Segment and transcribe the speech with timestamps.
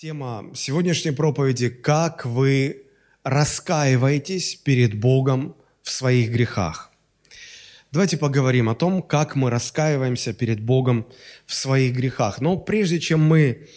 [0.00, 2.86] Тема сегодняшней проповеди «Как вы
[3.22, 6.90] раскаиваетесь перед Богом в своих грехах».
[7.92, 11.06] Давайте поговорим о том, как мы раскаиваемся перед Богом
[11.44, 12.40] в своих грехах.
[12.40, 13.68] Но прежде чем мы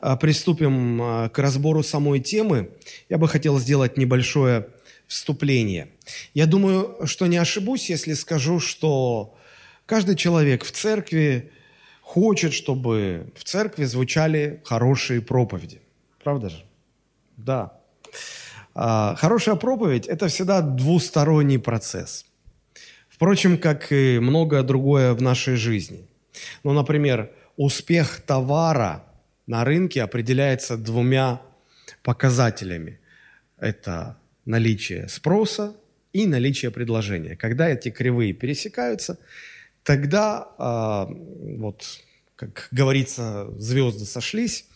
[0.00, 2.70] а, приступим а, к разбору самой темы,
[3.10, 4.68] я бы хотел сделать небольшое
[5.06, 5.90] вступление.
[6.32, 9.36] Я думаю, что не ошибусь, если скажу, что
[9.84, 11.52] каждый человек в церкви
[12.06, 15.80] хочет, чтобы в церкви звучали хорошие проповеди.
[16.24, 16.64] Правда же?
[17.36, 17.72] Да.
[18.74, 22.24] А, хорошая проповедь– это всегда двусторонний процесс.
[23.08, 26.06] Впрочем, как и многое другое в нашей жизни.
[26.64, 29.02] Ну, например, успех товара
[29.48, 31.40] на рынке определяется двумя
[32.02, 33.00] показателями.
[33.58, 35.74] Это наличие спроса
[36.12, 37.36] и наличие предложения.
[37.36, 39.18] Когда эти кривые пересекаются–
[39.86, 42.00] тогда, а, вот,
[42.34, 44.66] как говорится, звезды сошлись,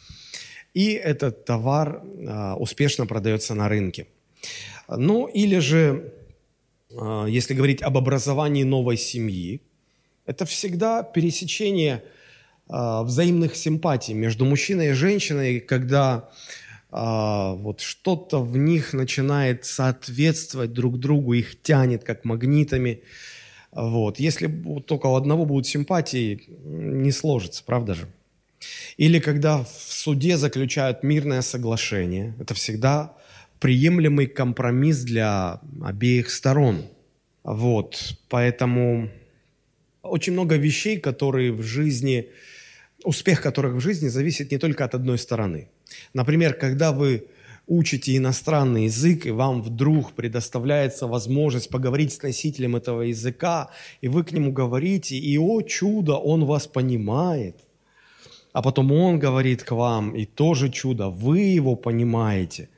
[0.73, 4.07] и этот товар а, успешно продается на рынке.
[4.89, 6.15] Ну, или же,
[6.97, 9.61] а, если говорить об образовании новой семьи,
[10.27, 12.05] это всегда пересечение
[12.69, 16.31] взаимных симпатий между мужчиной и женщиной, когда
[16.93, 23.03] вот что-то в них начинает соответствовать друг другу, их тянет как магнитами.
[23.73, 24.19] Вот.
[24.19, 24.49] Если
[24.87, 28.09] только у одного будут симпатии, не сложится, правда же?
[28.97, 33.17] Или когда в суде заключают мирное соглашение, это всегда
[33.59, 36.85] приемлемый компромисс для обеих сторон.
[37.43, 39.09] Вот, поэтому
[40.03, 42.29] очень много вещей, которые в жизни,
[43.05, 45.69] успех которых в жизни зависит не только от одной стороны.
[46.13, 47.25] Например, когда вы
[47.71, 54.25] учите иностранный язык, и вам вдруг предоставляется возможность поговорить с носителем этого языка, и вы
[54.25, 57.57] к нему говорите, и, о чудо, он вас понимает.
[58.53, 62.69] А потом он говорит к вам, и тоже чудо, вы его понимаете.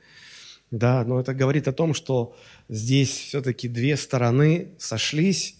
[0.70, 2.34] Да, но это говорит о том, что
[2.68, 5.56] здесь все-таки две стороны сошлись,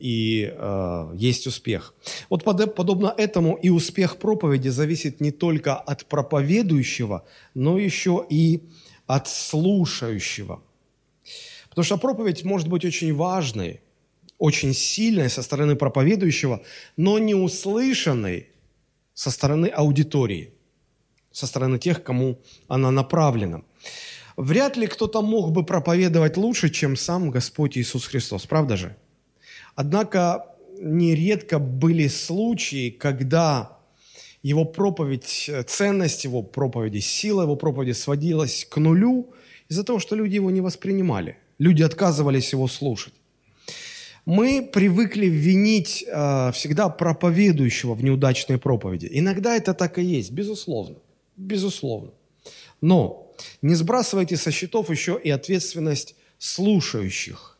[0.00, 1.94] и э, есть успех.
[2.28, 7.24] Вот под, подобно этому и успех проповеди зависит не только от проповедующего,
[7.54, 8.62] но еще и
[9.06, 10.62] от слушающего.
[11.68, 13.80] Потому что проповедь может быть очень важной,
[14.38, 16.62] очень сильной со стороны проповедующего,
[16.96, 18.48] но не услышанной
[19.14, 20.54] со стороны аудитории,
[21.30, 23.62] со стороны тех, кому она направлена.
[24.36, 28.96] Вряд ли кто-то мог бы проповедовать лучше, чем сам Господь Иисус Христос, правда же?
[29.80, 30.44] Однако
[30.78, 33.78] нередко были случаи, когда
[34.42, 39.32] его проповедь, ценность его проповеди, сила его проповеди сводилась к нулю
[39.70, 41.38] из-за того, что люди его не воспринимали.
[41.58, 43.14] Люди отказывались его слушать.
[44.26, 49.08] Мы привыкли винить э, всегда проповедующего в неудачной проповеди.
[49.10, 50.96] Иногда это так и есть, безусловно.
[51.38, 52.10] Безусловно.
[52.82, 53.32] Но
[53.62, 57.56] не сбрасывайте со счетов еще и ответственность слушающих.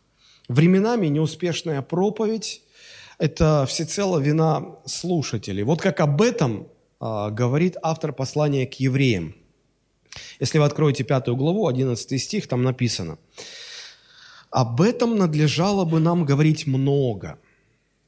[0.51, 2.63] Временами неуспешная проповедь–
[3.19, 5.63] это всецело вина слушателей.
[5.63, 6.67] Вот как об этом
[6.99, 9.37] а, говорит автор послания к евреям.
[10.41, 13.19] Если вы откроете пятую главу, 11 стих, там написано.
[14.51, 17.39] «Об этом надлежало бы нам говорить много».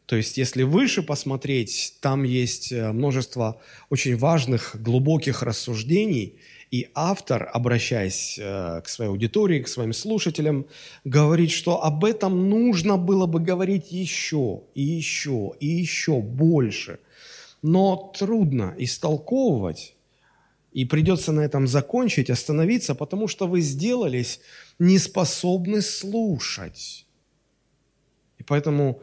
[0.06, 6.41] То есть, если выше посмотреть, там есть э, множество очень важных, глубоких рассуждений–
[6.72, 10.66] и автор, обращаясь э, к своей аудитории, к своим слушателям,
[11.05, 16.99] говорит, что об этом нужно было бы говорить еще, и еще, и еще больше.
[17.60, 19.97] Но трудно истолковывать,
[20.72, 24.41] и придется на этом закончить, остановиться, потому что вы сделались
[24.78, 27.06] неспособны слушать.
[28.39, 29.03] И поэтому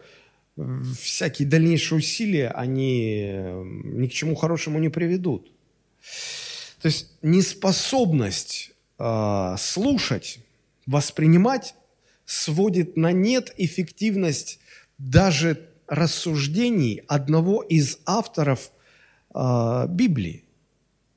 [1.00, 5.52] всякие дальнейшие усилия, они э, ни к чему хорошему не приведут.
[6.82, 10.40] То есть неспособность э, слушать,
[10.86, 11.76] воспринимать
[12.26, 14.60] сводит на нет эффективность
[14.98, 18.72] даже рассуждений одного из авторов
[19.34, 20.46] э, Библии.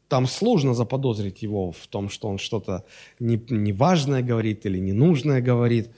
[0.09, 2.85] Там сложно заподозрить его в том, что он что-то
[3.19, 5.91] неважное не говорит или ненужное говорит.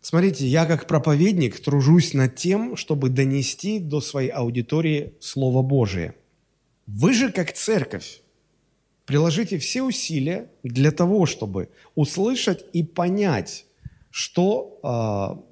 [0.00, 6.14] Смотрите, я как проповедник тружусь над тем, чтобы донести до своей аудитории Слово Божие–
[6.86, 8.22] вы же, как церковь,
[9.04, 13.66] приложите все усилия для того, чтобы услышать и понять,
[14.10, 14.80] что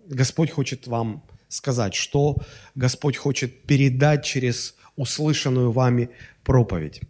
[0.09, 2.37] э, Господь хочет вам сказать, что
[2.75, 6.11] Господь хочет передать через услышанную вами
[6.43, 7.01] проповедь.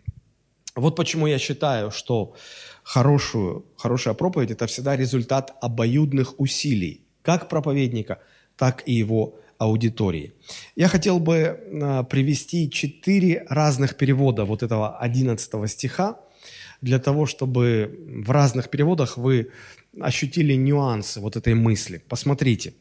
[0.75, 2.35] Вот почему я считаю, что
[2.83, 8.21] хорошую, хорошая проповедь– это всегда результат обоюдных усилий, как проповедника,
[8.57, 10.33] так и его аудитории.
[10.77, 16.19] Я хотел бы э, привести четыре разных перевода вот этого 11 стиха,
[16.81, 19.51] для того, чтобы в разных переводах вы
[20.01, 22.03] ощутили нюансы вот этой мысли.
[22.09, 22.75] Посмотрите.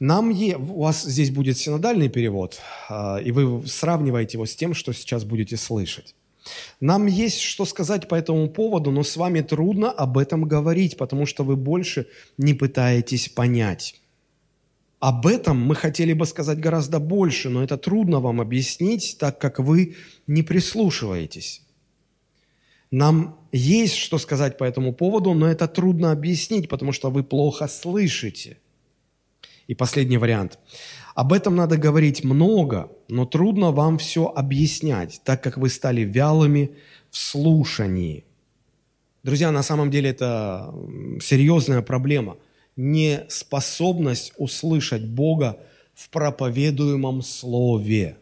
[0.00, 0.56] Нам е...
[0.56, 5.24] У вас здесь будет синодальный перевод, э, и вы сравниваете его с тем, что сейчас
[5.24, 6.14] будете слышать.
[6.80, 11.26] Нам есть что сказать по этому поводу, но с вами трудно об этом говорить, потому
[11.26, 12.06] что вы больше
[12.38, 13.97] не пытаетесь понять.
[15.00, 19.60] Об этом мы хотели бы сказать гораздо больше, но это трудно вам объяснить, так как
[19.60, 19.94] вы
[20.26, 21.62] не прислушиваетесь.
[22.90, 27.68] Нам есть что сказать по этому поводу, но это трудно объяснить, потому что вы плохо
[27.68, 28.58] слышите.
[29.68, 30.58] И последний вариант.
[31.14, 36.76] Об этом надо говорить много, но трудно вам все объяснять, так как вы стали вялыми
[37.10, 38.24] в слушании.
[39.22, 40.74] Друзья, на самом деле это
[41.20, 42.36] серьезная проблема.
[42.80, 45.58] Неспособность услышать Бога
[45.94, 48.18] в проповедуемом слове.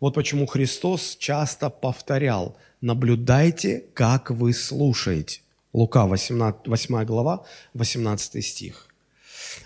[0.00, 5.40] Вот почему Христос часто повторял, наблюдайте, как вы слушаете.
[5.72, 8.86] Лука 18, 8 глава, 18 стих.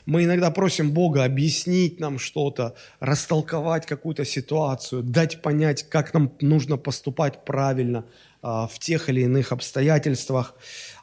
[0.06, 6.76] Мы иногда просим Бога объяснить нам что-то, растолковать какую-то ситуацию, дать понять, как нам нужно
[6.76, 8.04] поступать правильно
[8.42, 10.54] а, в тех или иных обстоятельствах,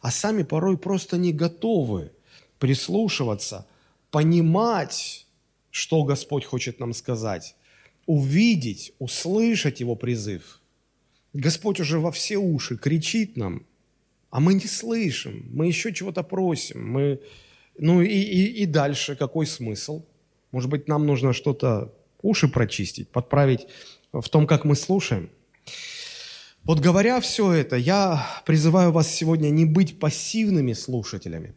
[0.01, 2.13] а сами порой просто не готовы
[2.61, 3.65] прислушиваться,
[4.11, 5.25] понимать,
[5.71, 7.55] что Господь хочет нам сказать,
[8.05, 10.61] увидеть, услышать Его призыв.
[11.33, 13.65] Господь уже во все уши кричит нам,
[14.29, 17.19] а мы не слышим, мы еще чего-то просим, мы
[17.79, 20.05] ну и, и, и дальше какой смысл?
[20.51, 21.91] Может быть, нам нужно что-то,
[22.21, 23.65] уши прочистить, подправить
[24.13, 25.31] в том, как мы слушаем?
[26.63, 31.55] Вот говоря все это, я призываю вас сегодня не быть пассивными слушателями,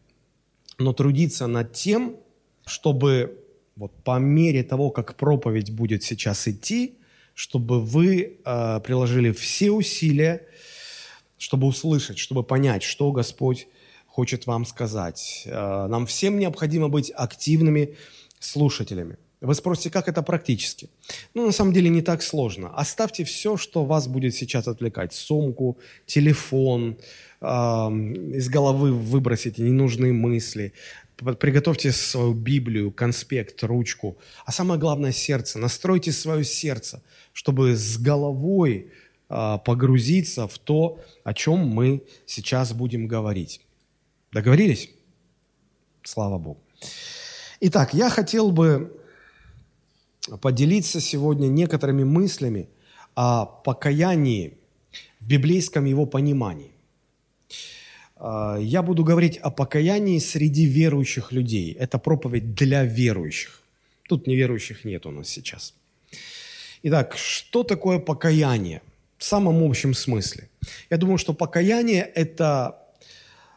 [0.77, 2.17] но трудиться над тем,
[2.65, 3.41] чтобы
[3.75, 6.97] вот по мере того, как проповедь будет сейчас идти,
[7.33, 10.47] чтобы вы э, приложили все усилия,
[11.37, 13.67] чтобы услышать, чтобы понять, что Господь
[14.07, 15.43] хочет вам сказать.
[15.45, 17.95] Э, нам всем необходимо быть активными
[18.39, 19.17] слушателями.
[19.41, 20.89] Вы спросите, как это практически?
[21.33, 22.71] Ну, на самом деле не так сложно.
[22.73, 25.13] Оставьте все, что вас будет сейчас отвлекать.
[25.13, 26.97] Сумку, телефон,
[27.41, 30.73] из головы выбросите ненужные мысли.
[31.15, 34.17] Приготовьте свою Библию, конспект, ручку.
[34.45, 35.59] А самое главное– сердце.
[35.59, 37.01] Настройте свое сердце,
[37.31, 38.91] чтобы с головой
[39.29, 43.61] э, погрузиться в то, о чем мы сейчас будем говорить.
[44.33, 44.89] Договорились?
[46.03, 46.59] Слава Богу.
[47.61, 48.99] Итак, я хотел бы
[50.41, 52.67] поделиться сегодня некоторыми мыслями
[53.15, 54.57] о покаянии
[55.21, 56.74] в библейском его понимании.
[58.15, 61.73] А, я буду говорить о покаянии среди верующих людей.
[61.73, 63.61] Это проповедь для верующих.
[64.07, 65.73] Тут неверующих нет у нас сейчас.
[66.83, 68.81] Итак, что такое покаяние
[69.17, 70.49] в самом общем смысле?
[70.89, 72.77] Я думаю, что покаяние– это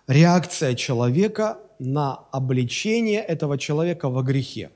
[0.06, 4.70] реакция человека на обличение этого человека во грехе.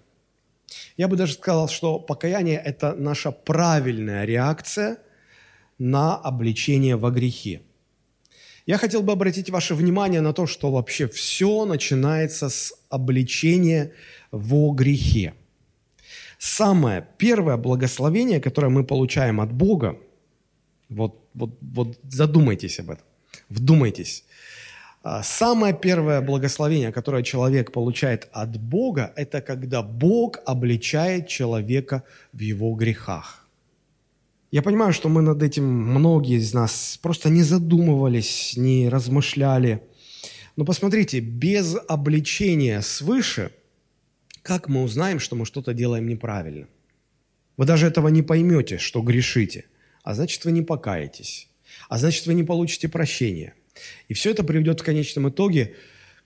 [0.96, 4.98] Я бы даже сказал, что покаяние– это наша правильная реакция
[5.78, 7.62] на обличение во грехе.
[8.66, 13.92] Я хотел бы обратить ваше внимание на то, что вообще все начинается с обличения
[14.30, 15.34] во грехе.
[16.38, 19.98] Самое первое благословение, которое мы получаем от Бога,
[20.88, 23.04] вот, вот, вот задумайтесь об этом,
[23.48, 24.24] вдумайтесь–
[25.04, 32.38] а, самое первое благословение, которое человек получает от Бога, это когда Бог обличает человека в
[32.38, 33.41] его грехах.
[34.52, 39.82] Я понимаю, что мы над этим многие из нас просто не задумывались, не размышляли.
[40.54, 43.50] Но посмотрите, без обличения свыше,
[44.42, 46.68] как мы узнаем, что мы что-то делаем неправильно?
[47.56, 49.64] Вы даже этого не поймете, что грешите,
[50.04, 51.48] а значит, вы не покаетесь,
[51.88, 53.54] а значит, вы не получите прощения–
[54.08, 55.74] и все это приведет в конечном итоге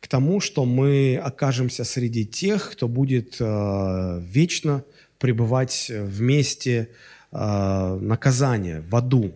[0.00, 4.84] к тому, что мы окажемся среди тех, кто будет э, вечно
[5.18, 6.90] пребывать вместе
[7.32, 9.32] э, наказания в аду.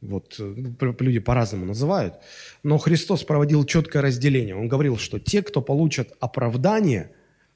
[0.00, 2.14] Вот ну, люди по-разному называют.
[2.62, 4.54] Но Христос проводил четкое разделение.
[4.54, 7.10] Он говорил, что те, кто получат оправдание,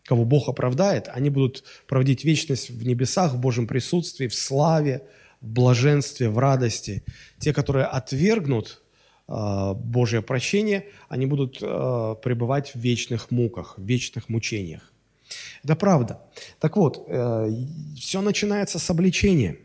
[0.05, 5.03] кого Бог оправдает, они будут проводить вечность в небесах, в Божьем присутствии, в славе,
[5.41, 7.05] в блаженстве, в радости.
[7.39, 8.81] Те, которые отвергнут
[9.31, 14.93] Э, Божье прощение, они будут э, пребывать в вечных муках, в вечных мучениях.
[15.63, 16.21] Это правда.
[16.59, 17.51] Так вот, э,
[17.97, 19.57] все начинается с обличения.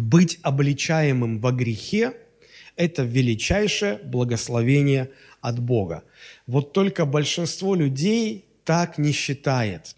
[0.00, 2.14] Быть обличаемым во грехе–
[2.76, 6.04] это величайшее благословение от Бога.
[6.46, 9.96] Вот только большинство людей так не считает.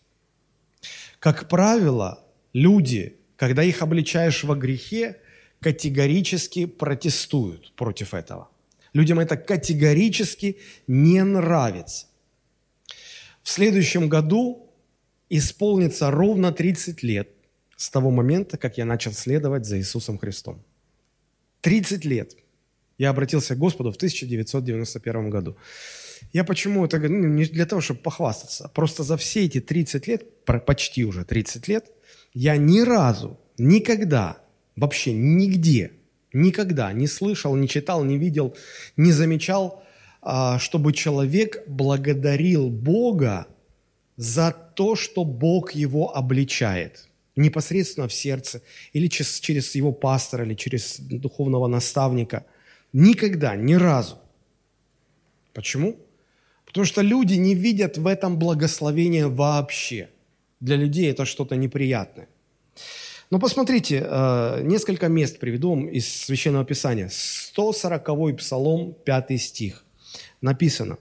[1.19, 5.19] Как правило, люди, когда их обличаешь во грехе,
[5.61, 8.49] категорически протестуют против этого.
[8.95, 12.07] Людям это категорически не нравится.
[13.43, 14.71] В следующем году
[15.29, 17.29] исполнится ровно 30 лет
[17.81, 20.63] с того момента, как я начал следовать за Иисусом Христом.
[21.63, 22.37] 30 лет.
[22.99, 25.57] Я обратился к Господу в 1991 году.
[26.35, 27.23] Я почему это говорю?
[27.23, 28.71] Ну, не для того, чтобы похвастаться.
[28.75, 31.91] Просто за все эти 30 лет, почти уже 30 лет,
[32.35, 34.37] я ни разу, никогда,
[34.77, 35.93] вообще нигде,
[36.35, 38.55] никогда не слышал, не читал, не видел,
[38.99, 39.83] не замечал,
[40.21, 43.47] а, чтобы человек благодарил Бога
[44.19, 47.07] за то, что Бог его обличает.
[47.37, 52.45] Непосредственно в сердце, или через, через его пастора, или через духовного наставника.
[52.93, 54.19] Никогда, ни разу.
[55.53, 55.97] Почему?
[56.67, 60.09] Потому что люди не видят в этом благословения вообще.
[60.61, 62.29] Для людей это что-то неприятное.
[63.31, 67.09] Но посмотрите, э, несколько мест приведу вам из Священного Писания.
[67.11, 69.85] 140 Псалом, 5 стих.
[70.41, 70.99] Написано,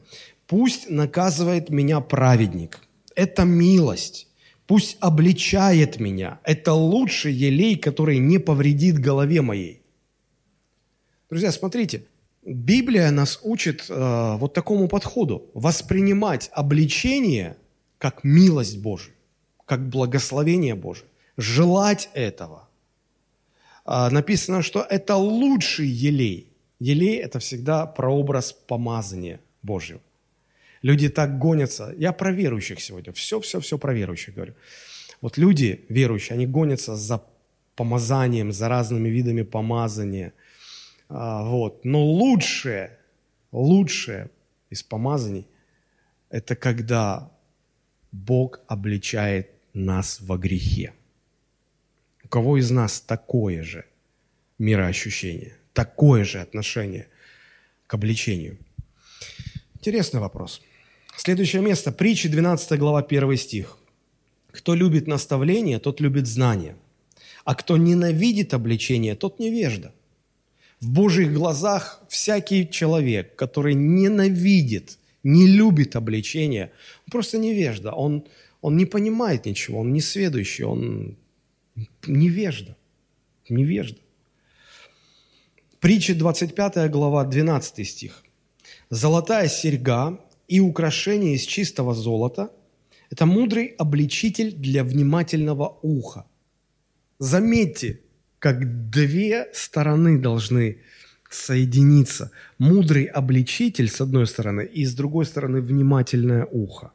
[0.48, 2.80] «Пусть наказывает меня праведник».
[3.16, 4.28] Это милость.
[4.70, 6.40] Пусть обличает меня.
[6.44, 9.82] Это лучший елей, который не повредит голове моей.
[11.28, 12.04] Друзья, смотрите,
[12.44, 15.50] Библия нас учит э, вот такому подходу.
[15.56, 17.58] Воспринимать обличение
[17.98, 19.16] как милость Божию,
[19.66, 21.08] как благословение Божие.
[21.36, 22.70] Желать этого.
[23.88, 26.54] Э, написано, что это лучший елей.
[26.78, 30.02] Елей– это всегда прообраз помазания Божьего.
[30.82, 31.94] Люди так гонятся.
[31.98, 33.14] Я про верующих сегодня.
[33.14, 34.54] Все-все-все про верующих говорю.
[35.22, 37.22] Вот люди верующие, они гонятся за
[37.76, 40.34] помазанием, за разными видами помазания–
[41.10, 41.84] а, вот.
[41.84, 42.98] Но лучшее,
[43.52, 44.30] лучшее
[44.70, 45.48] из помазаний–
[46.30, 47.32] это когда
[48.12, 50.94] Бог обличает нас во грехе.
[52.24, 53.86] У кого из нас такое же
[54.60, 57.08] мироощущение, такое же отношение
[57.88, 58.60] к обличению?
[59.74, 60.62] Интересный вопрос.
[61.22, 61.92] Следующее место.
[61.92, 63.78] Притча 12 глава 1 стих.
[64.52, 66.78] «Кто любит наставление, тот любит знание,
[67.44, 69.94] а кто ненавидит обличение, тот невежда».
[70.80, 76.72] В Божьих глазах всякий человек, который ненавидит, не любит обличения,
[77.06, 78.24] он просто невежда, он,
[78.62, 81.18] он не понимает ничего, он не сведущий, он
[82.08, 82.78] невежда,
[83.50, 84.00] невежда.
[85.82, 88.24] Притча 25 глава, 12 стих.
[88.90, 90.18] «Золотая серьга
[90.50, 92.52] и украшение из чистого золота–
[93.12, 96.26] это мудрый обличитель для внимательного уха».
[97.20, 98.00] Заметьте,
[98.40, 100.78] как две стороны должны
[101.30, 102.32] соединиться.
[102.58, 106.92] Мудрый обличитель, с одной стороны, и с другой стороны, внимательное ухо.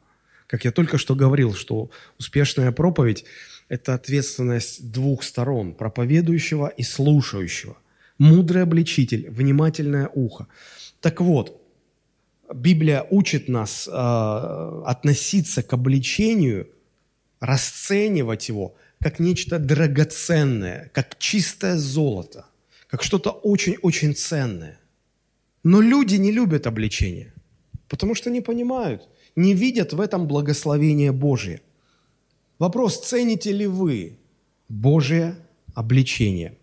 [0.46, 3.25] Как я только что говорил, что успешная проповедь–
[3.68, 7.76] это ответственность двух сторон– проповедующего и слушающего.
[8.18, 10.46] Мудрый обличитель, внимательное ухо.
[11.00, 11.63] Так вот,
[12.53, 13.93] Библия учит нас э,
[14.87, 16.69] относиться к обличению,
[17.41, 18.75] расценивать его–
[19.05, 22.47] как нечто драгоценное, как чистое золото,
[22.89, 24.81] как что-то очень-очень ценное.
[25.63, 27.35] Но люди не любят обличение,
[27.89, 31.61] потому что не понимают, не видят в этом благословение Божие.
[32.59, 34.17] Вопрос, цените ли вы
[34.71, 35.37] Божие
[35.75, 36.57] обличение?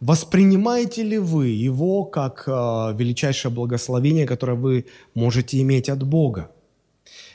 [0.00, 6.52] Воспринимаете ли вы его как э, величайшее благословение, которое вы можете иметь от Бога?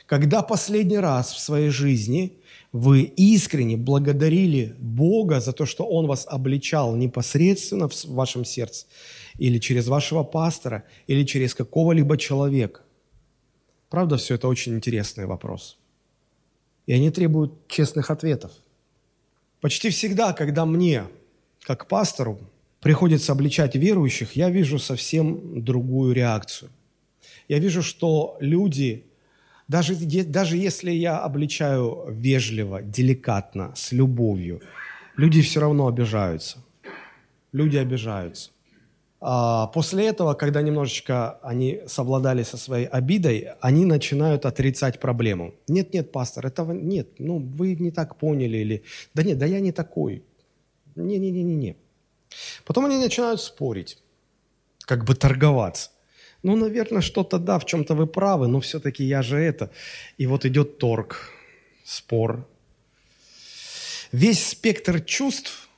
[0.06, 2.38] Когда последний раз в своей жизни
[2.72, 8.86] вы искренне благодарили Бога за то, что Он вас обличал непосредственно в вашем сердце,
[9.38, 12.82] или через вашего пастора, или через какого-либо человека?
[13.90, 15.78] Правда, все это очень интересный вопрос.
[16.88, 18.52] И они требуют честных ответов.
[19.60, 21.04] Почти всегда, когда мне,
[21.62, 22.40] как пастору,
[22.84, 26.70] приходится обличать верующих, я вижу совсем другую реакцию.
[27.48, 29.06] Я вижу, что люди
[29.68, 34.62] даже, даже если я обличаю вежливо, деликатно, с любовью,
[35.16, 36.58] люди все равно обижаются.
[37.54, 38.50] Люди обижаются.
[39.22, 45.54] А после этого, когда немножечко они совладали со своей обидой, они начинают отрицать проблему.
[45.70, 47.08] Нет, нет, пастор, этого нет.
[47.20, 48.84] Ну, вы не так поняли или...
[49.14, 50.24] Да нет, да я не такой.
[50.96, 51.78] Не-не-не-не-не.
[52.66, 53.98] Потом они начинают спорить,
[54.86, 55.90] как бы торговаться.
[56.44, 59.72] Ну, наверное, что-то да, в чем-то вы правы, но все-таки я же это.
[60.18, 61.32] И вот идет торг,
[61.86, 62.48] спор.
[64.12, 65.70] Весь спектр чувств,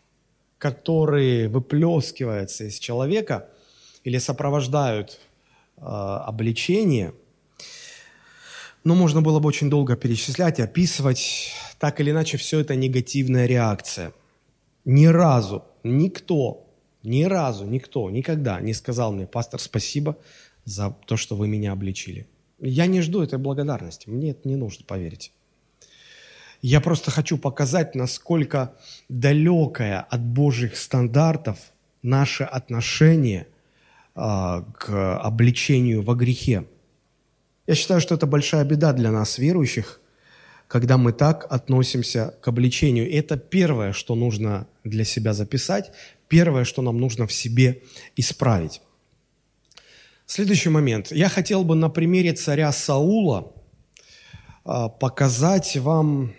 [0.58, 3.48] которые выплескиваются из человека
[4.04, 5.20] или сопровождают
[5.78, 7.14] э, обличение,
[8.84, 11.54] ну, можно было бы очень долго перечислять, описывать.
[11.80, 14.12] так или иначе все это негативная реакция.
[14.86, 16.68] Ни разу никто,
[17.04, 20.18] ни разу никто никогда не сказал мне, пастор, спасибо
[20.66, 22.28] за то, что вы меня обличили.
[22.60, 25.32] Я не жду этой благодарности, мне это не нужно, поверить.
[26.62, 28.74] Я просто хочу показать, насколько
[29.08, 31.60] далекое от Божьих стандартов
[32.02, 33.48] наше отношение
[34.16, 36.66] а, к обличению во грехе.
[37.68, 40.00] Я считаю, что это большая беда для нас, верующих,
[40.68, 43.12] когда мы так относимся к обличению.
[43.12, 45.92] Это первое, что нужно для себя записать,
[46.28, 47.82] первое, что нам нужно в себе
[48.16, 48.82] исправить.
[50.26, 51.12] Следующий момент.
[51.12, 53.54] Я хотел бы на примере царя Саула
[54.64, 56.34] а, показать вам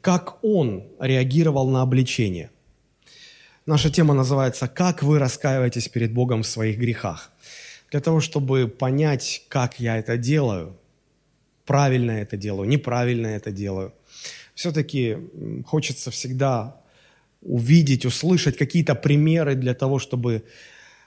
[0.00, 2.50] как он реагировал на обличение.
[3.66, 7.30] Наша тема называется «Как вы раскаиваетесь перед Богом в своих грехах?».
[7.90, 10.76] Для того, чтобы понять, как я это делаю,
[11.64, 13.92] правильно это делаю, неправильно это делаю,
[14.54, 15.16] все-таки
[15.66, 16.80] хочется всегда
[17.40, 20.44] увидеть, услышать какие-то примеры для того, чтобы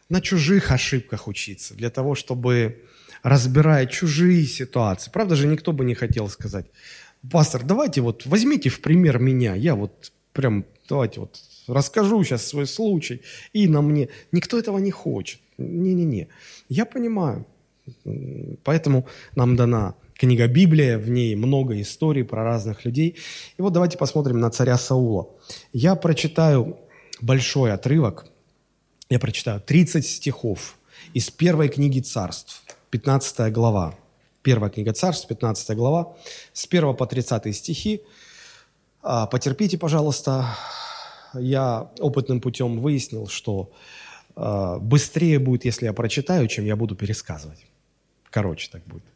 [0.09, 2.83] на чужих ошибках учиться, для того, чтобы
[3.24, 5.12] разбирая чужие ситуации.
[5.12, 6.65] Правда же, никто бы не хотел сказать,
[7.31, 12.67] пастор, давайте вот возьмите в пример меня, я вот прям, давайте вот расскажу сейчас свой
[12.67, 13.21] случай,
[13.53, 14.09] и на мне.
[14.31, 15.39] Никто этого не хочет.
[15.57, 16.27] Не-не-не.
[16.69, 17.45] Я понимаю.
[18.63, 23.17] Поэтому нам дана книга Библия, в ней много историй про разных людей.
[23.57, 25.29] И вот давайте посмотрим на царя Саула.
[25.74, 26.77] Я прочитаю
[27.22, 28.25] большой отрывок,
[29.10, 30.77] я прочитаю 30 стихов
[31.13, 33.95] из первой книги царств, 15 глава.
[34.41, 36.15] Первая книга Царств, 15 глава,
[36.53, 38.03] с 1 по 30 стихи.
[39.01, 40.45] А, потерпите, пожалуйста.
[41.34, 43.72] Я опытным путем выяснил, что
[44.36, 47.65] а, быстрее будет, если я прочитаю, чем я буду пересказывать.
[48.29, 49.14] Короче так будет.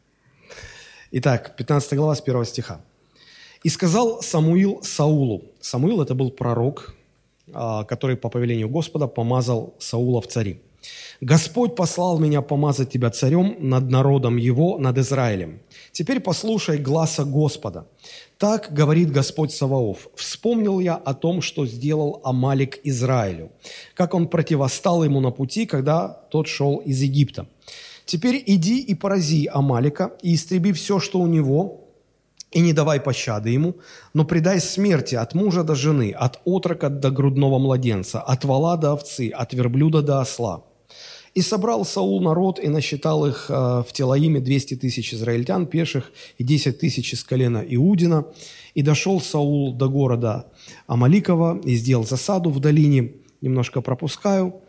[1.12, 2.82] Итак, 15 глава с 1 стиха.
[3.64, 5.42] «И сказал Самуил Саулу».
[5.60, 6.94] Самуил– это был пророк,
[7.52, 10.62] а, который по повелению Господа помазал Саула в цари.
[11.20, 15.60] Господь послал меня помазать тебя царем над народом его, над Израилем.
[15.92, 17.88] Теперь послушай гласа Господа.
[18.38, 20.10] Так говорит Господь Саваоф.
[20.16, 23.50] Вспомнил я о том, что сделал Амалик Израилю,
[23.96, 27.48] как он противостал ему на пути, когда тот шел из Египта.
[28.10, 31.92] Теперь иди и порази Амалика, и истреби все, что у него,
[32.52, 33.76] и не давай пощады ему,
[34.16, 38.94] но предай смерти от мужа до жены, от отрока до грудного младенца, от вала до
[38.94, 40.64] овцы, от верблюда до осла.
[41.36, 46.44] И собрал Саул народ и насчитал их э, в Телаиме 200 тысяч израильтян пеших и
[46.44, 48.26] 10 тысяч из колена Иудина.
[48.74, 50.48] И дошел Саул до города
[50.88, 53.14] Амаликова и сделал засаду в долине.
[53.42, 54.64] Немножко пропускаю.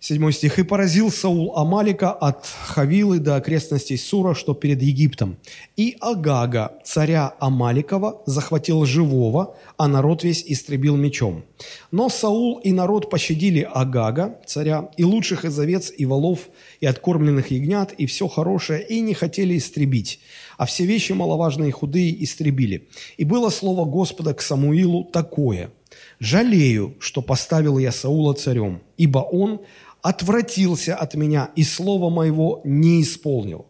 [0.00, 0.60] Седьмой стих.
[0.60, 5.38] «И поразил Саул Амалика от Хавилы до окрестностей Сура, что перед Египтом.
[5.76, 11.42] И Агага, царя Амаликова, захватил живого, а народ весь истребил мечом.
[11.90, 16.48] Но Саул и народ пощадили Агага, царя, и лучших из овец, и волов,
[16.80, 20.20] и откормленных ягнят, и все хорошее, и не хотели истребить,
[20.58, 22.88] а все вещи маловажные и худые истребили.
[23.16, 25.72] И было слово Господа к Самуилу такое–
[26.20, 29.60] «Жалею, что поставил я Саула царем, ибо он
[30.02, 33.66] отвратился от меня и слова моего не исполнил.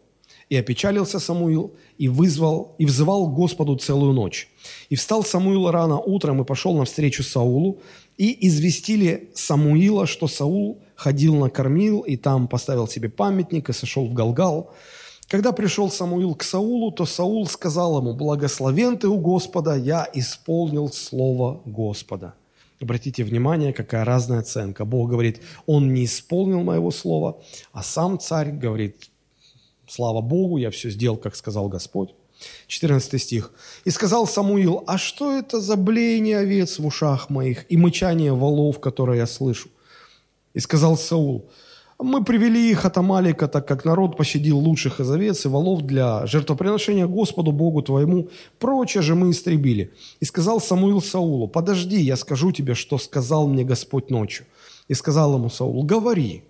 [0.49, 4.49] И опечалился Самуил, и вызвал, и взывал Господу целую ночь.
[4.89, 7.81] И встал Самуил рано утром и пошел навстречу Саулу,
[8.17, 14.07] и известили Самуила, что Саул ходил на кормил, и там поставил себе памятник, и сошел
[14.07, 14.73] в Галгал.
[15.29, 20.91] Когда пришел Самуил к Саулу, то Саул сказал ему, «Благословен ты у Господа, я исполнил
[20.91, 22.35] слово Господа».
[22.81, 24.85] Обратите внимание, какая разная оценка.
[24.85, 27.41] Бог говорит, он не исполнил моего слова,
[27.73, 29.11] а сам царь говорит,
[29.89, 32.15] слава Богу, я все сделал, как сказал Господь.
[32.69, 33.53] 14 стих.
[33.85, 38.79] «И сказал Самуил, а что это за блеяние овец в ушах моих и мычание волов,
[38.79, 39.69] которое я слышу?
[40.55, 41.51] И сказал Саул,
[42.01, 46.27] мы привели их от Амалика, так как народ пощадил лучших из овец и волов для
[46.27, 48.29] жертвоприношения Господу Богу твоему.
[48.61, 49.93] Прочее же мы истребили.
[50.21, 54.47] И сказал Самуил Саулу, подожди, я скажу тебе, что сказал мне Господь ночью.
[54.87, 56.45] И сказал ему Саул, говори.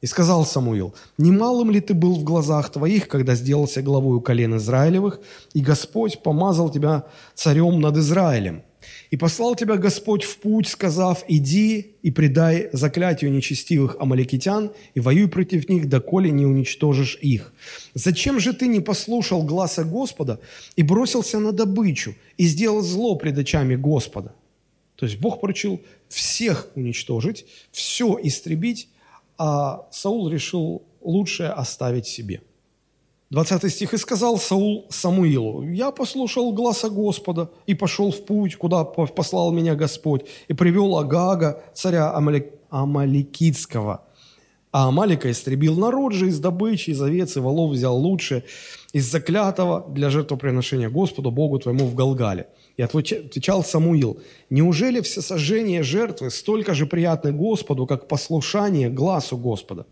[0.00, 5.20] И сказал Самуил, немалым ли ты был в глазах твоих, когда сделался главою колен Израилевых,
[5.52, 7.04] и Господь помазал тебя
[7.34, 8.62] царем над Израилем?
[9.10, 15.28] И послал тебя Господь в путь, сказав, иди и предай заклятию нечестивых амаликитян и воюй
[15.28, 17.52] против них, доколе не уничтожишь их.
[17.94, 20.38] Зачем же ты не послушал гласа Господа
[20.76, 24.32] и бросился на добычу и сделал зло пред очами Господа?
[24.94, 28.88] То есть Бог поручил всех уничтожить, все истребить,
[29.38, 32.42] а Саул решил лучшее оставить себе.
[33.30, 33.94] 20 стих.
[33.94, 39.74] «И сказал Саул Самуилу, я послушал гласа Господа и пошел в путь, куда послал меня
[39.76, 44.04] Господь, и привел Агага, царя Амалик, Амаликитского,
[44.72, 48.44] а Амалика истребил народ же из добычи, из овец и волов взял лучше,
[48.92, 52.46] из заклятого для жертвоприношения Господу, Богу твоему в Галгале.
[52.76, 59.86] И отвечал Самуил, неужели все сожжения жертвы столько же приятны Господу, как послушание глазу Господа?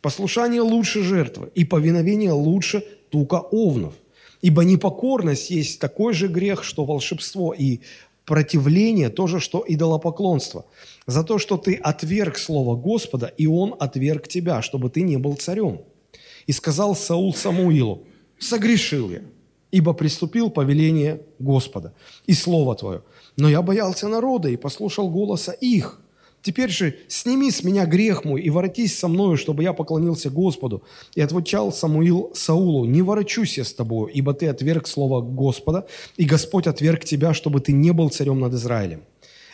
[0.00, 3.94] Послушание лучше жертвы, и повиновение лучше тука овнов.
[4.40, 7.80] Ибо непокорность есть такой же грех, что волшебство, и
[8.24, 10.66] противление тоже, что идолопоклонство.
[11.06, 15.34] За то, что ты отверг слово Господа, и он отверг тебя, чтобы ты не был
[15.34, 15.82] царем.
[16.46, 18.04] И сказал Саул Самуилу,
[18.38, 19.22] согрешил я,
[19.70, 21.94] ибо приступил повеление Господа
[22.26, 23.02] и слово Твое.
[23.36, 26.01] Но я боялся народа и послушал голоса их.
[26.42, 30.82] Теперь же сними с меня грех мой и воротись со мною, чтобы я поклонился Господу.
[31.14, 36.24] И отвечал Самуил Саулу, не ворочусь я с тобою, ибо ты отверг слово Господа, и
[36.24, 39.02] Господь отверг тебя, чтобы ты не был царем над Израилем.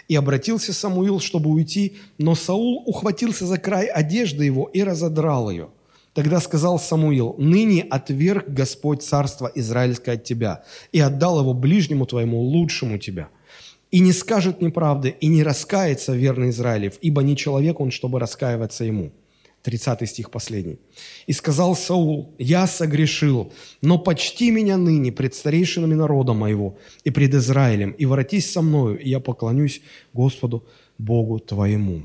[0.09, 5.69] И обратился Самуил, чтобы уйти, но Саул ухватился за край одежды его и разодрал ее.
[6.15, 12.41] Тогда сказал Самуил, «Ныне отверг Господь царство Израильское от тебя и отдал его ближнему твоему,
[12.41, 13.29] лучшему тебя.
[13.91, 18.85] И не скажет неправды, и не раскается верный Израилев, ибо не человек он, чтобы раскаиваться
[18.85, 19.13] ему».
[19.63, 20.79] 30 стих последний.
[21.27, 27.35] «И сказал Саул, я согрешил, но почти меня ныне пред старейшинами народа моего и пред
[27.35, 29.81] Израилем, и воротись со мною, и я поклонюсь
[30.13, 30.65] Господу
[30.99, 32.03] Богу твоему».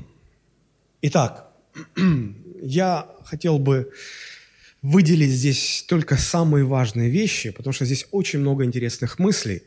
[1.02, 1.52] Итак,
[2.62, 3.90] я хотел бы
[4.82, 9.62] выделить здесь только самые важные вещи, потому что здесь очень много интересных мыслей,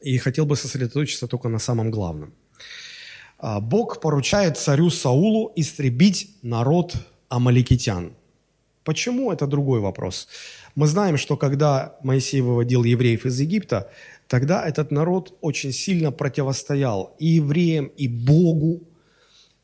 [0.00, 2.32] и хотел бы сосредоточиться только на самом главном.
[3.38, 6.94] А, Бог поручает царю Саулу истребить народ
[7.28, 8.12] амаликитян.
[8.84, 9.32] Почему?
[9.32, 10.28] Это другой вопрос.
[10.74, 13.90] Мы знаем, что когда Моисей выводил евреев из Египта,
[14.28, 18.82] тогда этот народ очень сильно противостоял и евреям, и Богу,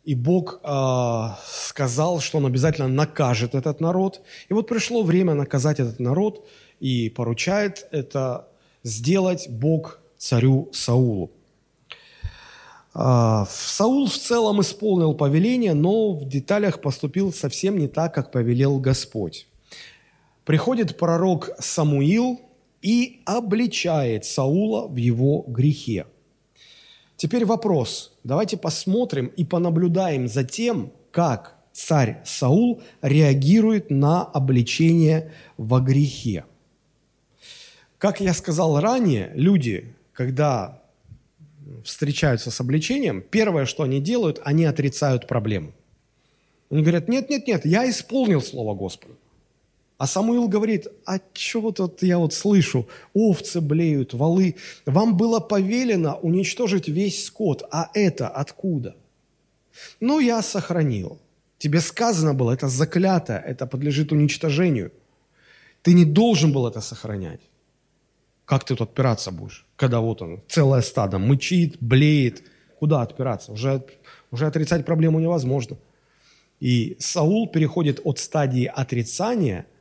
[0.04, 4.22] и Бог э, сказал, что Он обязательно накажет этот народ.
[4.48, 6.46] И вот пришло время наказать этот народ,
[6.78, 8.48] и поручает это
[8.82, 11.30] сделать Бог царю Саулу.
[12.94, 18.78] Э, Саул в целом исполнил повеление, но в деталях поступил совсем не так, как повелел
[18.78, 19.46] Господь.
[20.44, 22.40] Приходит пророк Самуил
[22.82, 26.06] и обличает Саула в его грехе–
[27.16, 28.12] Теперь вопрос.
[28.24, 36.44] Давайте посмотрим и понаблюдаем за тем, как царь Саул реагирует на обличение во грехе.
[37.96, 40.82] Как я сказал ранее, люди, когда
[41.84, 45.72] встречаются с обличением, первое, что они делают, они отрицают проблему.
[46.70, 49.14] Они говорят, нет, нет, нет, я исполнил Слово Господа.
[49.98, 54.56] А Самуил говорит, а что тут я вот слышу, овцы блеют, валы.
[54.84, 58.96] Вам было повелено уничтожить весь скот, а это откуда?
[60.00, 61.18] Ну, я сохранил.
[61.58, 64.92] Тебе сказано было, это заклято, это подлежит уничтожению.
[65.82, 67.40] Ты не должен был это сохранять.
[68.46, 72.42] Как ты тут отпираться будешь, когда вот он, целое стадо мычит, блеет?
[72.78, 73.52] Куда отпираться?
[73.52, 73.84] Уже,
[74.30, 75.76] уже отрицать проблему невозможно.
[76.60, 79.66] И Саул переходит от стадии отрицания–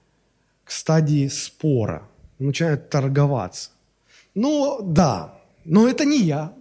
[0.65, 3.69] к стадии спора, начинает торговаться.
[4.33, 6.53] Ну, да, но это не я,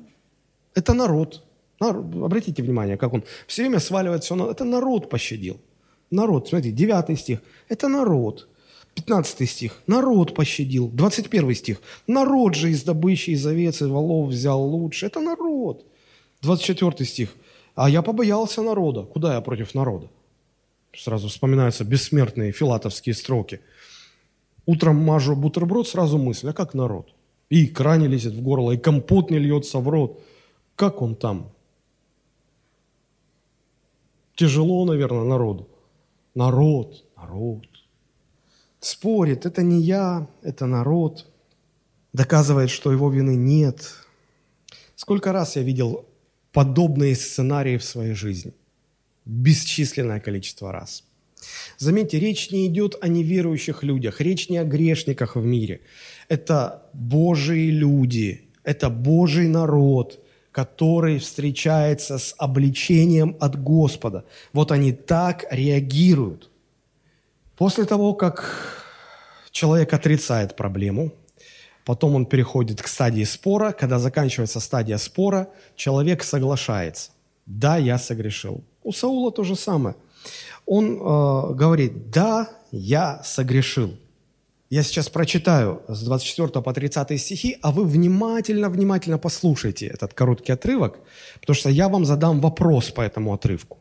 [0.75, 1.43] это народ.
[1.81, 2.05] народ.
[2.25, 4.51] Обратите внимание, как он все время сваливает все на...
[4.51, 5.61] Это народ пощадил.
[6.11, 7.41] Народ, смотрите, 9 стих.
[7.69, 8.49] Это народ.
[8.95, 9.83] 15 стих.
[9.87, 10.89] Народ пощадил.
[10.89, 11.81] 21 стих.
[12.07, 15.07] Народ же из добычи, из овец и волов взял лучше.
[15.07, 15.85] Это народ.
[16.43, 17.35] 24 стих.
[17.75, 19.03] А я побоялся народа.
[19.03, 20.09] Куда я против народа?
[20.97, 23.61] Сразу вспоминаются бессмертные филатовские строки–
[24.67, 27.15] Утром мажу бутерброд, сразу мысль, а как народ?
[27.51, 30.21] И икра не лезет в горло, и компот не льется в рот.
[30.75, 31.53] Как он там?
[34.35, 35.69] Тяжело, наверное, народу.
[36.35, 37.67] Народ, народ.
[38.85, 41.27] Спорит, это не я, это народ.
[42.13, 43.95] Доказывает, что его вины нет.
[44.95, 46.05] Сколько раз я видел
[46.53, 48.53] подобные сценарии в своей жизни?
[49.25, 51.05] Бесчисленное количество раз–
[51.79, 55.81] Заметьте, речь не идет о неверующих людях, речь не о грешниках в мире.
[56.29, 60.21] Это Божьи люди, это Божий народ,
[60.53, 64.25] который встречается с обличением от Господа.
[64.53, 66.51] Вот они так реагируют.
[67.57, 68.45] После того, как
[69.51, 71.13] человек отрицает проблему,
[71.85, 73.73] потом он переходит к стадии спора.
[73.73, 77.11] Когда заканчивается стадия спора, человек соглашается.
[77.47, 78.65] Да, я согрешил.
[78.83, 79.95] У Саула то же самое–
[80.67, 83.97] он э, говорит, да, я согрешил.
[84.71, 90.99] Я сейчас прочитаю с 24 по 30 стихи, а вы внимательно-внимательно послушайте этот короткий отрывок,
[91.41, 93.79] потому что я вам задам вопрос по этому отрывку,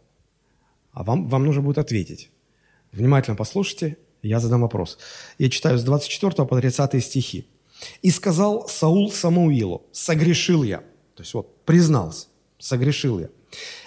[0.92, 2.30] а вам, вам нужно будет ответить.
[2.94, 4.98] Внимательно послушайте, я задам вопрос.
[5.40, 7.48] Я читаю с 24 по 30 стихи.
[8.02, 10.78] «И сказал Саул Самуилу, согрешил я».
[11.16, 12.28] То есть вот, признался,
[12.60, 13.30] согрешил я.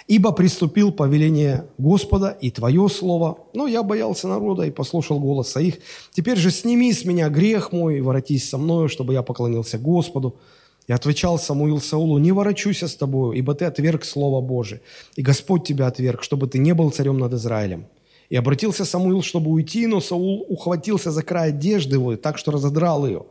[0.07, 5.79] Ибо приступил повеление Господа и Твое слово, но я боялся народа и послушал голоса их.
[6.11, 10.39] Теперь же сними с меня грех мой и воротись со мною, чтобы я поклонился Господу.
[10.87, 14.79] И отвечал Самуил Саулу, не ворочуся с тобою, ибо ты отверг Слово Божие,
[15.17, 17.87] и Господь тебя отверг, чтобы ты не был царем над Израилем.
[18.29, 23.05] И обратился Самуил, чтобы уйти, но Саул ухватился за край одежды его, так что разодрал
[23.07, 23.25] ее.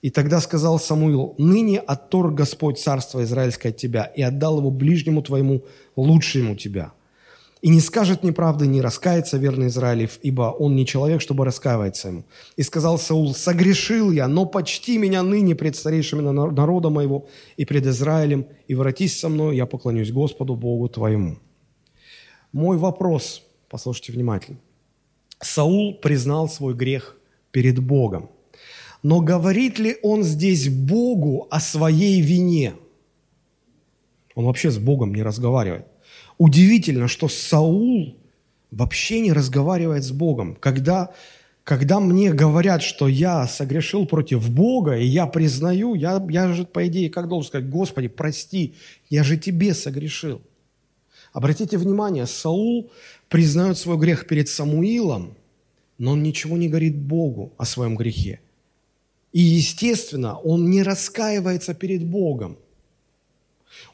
[0.00, 5.22] И тогда сказал Самуил, «Ныне отторг Господь царство Израильское от тебя и отдал его ближнему
[5.22, 5.64] твоему,
[5.96, 6.92] лучшему тебя.
[7.62, 12.24] И не скажет неправды, не раскается верный Израилев, ибо он не человек, чтобы раскаиваться ему.
[12.56, 17.84] И сказал Саул, согрешил я, но почти меня ныне пред старейшими народа моего и пред
[17.86, 21.38] Израилем, и воротись со мной, я поклонюсь Господу Богу твоему».
[22.52, 24.58] Мой вопрос, послушайте внимательно.
[25.40, 27.16] Саул признал свой грех
[27.50, 28.30] перед Богом.
[29.02, 32.74] Но говорит ли он здесь Богу о своей вине–
[34.38, 35.84] он вообще с Богом не разговаривает.
[36.38, 38.16] Удивительно, что Саул
[38.70, 40.54] вообще не разговаривает с Богом.
[40.54, 41.10] Когда,
[41.64, 46.86] когда мне говорят, что я согрешил против Бога, и я признаю, я, я же, по
[46.86, 48.76] идее, как должен сказать, Господи, прости,
[49.10, 50.40] я же тебе согрешил.
[51.38, 52.90] Обратите внимание, Саул
[53.28, 55.36] признает свой грех перед Самуилом,
[55.96, 58.40] но он ничего не говорит Богу о своем грехе.
[59.32, 62.56] И, естественно, он не раскаивается перед Богом–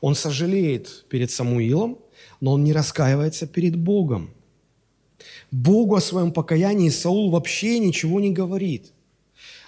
[0.00, 1.98] он сожалеет перед Самуилом,
[2.40, 4.30] но он не раскаивается перед Богом.
[5.50, 8.92] Богу о своем покаянии Саул вообще ничего не говорит.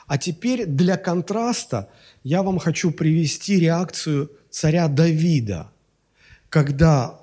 [0.06, 1.90] А теперь для контраста
[2.22, 5.72] я вам хочу привести реакцию царя Давида,
[6.48, 7.20] когда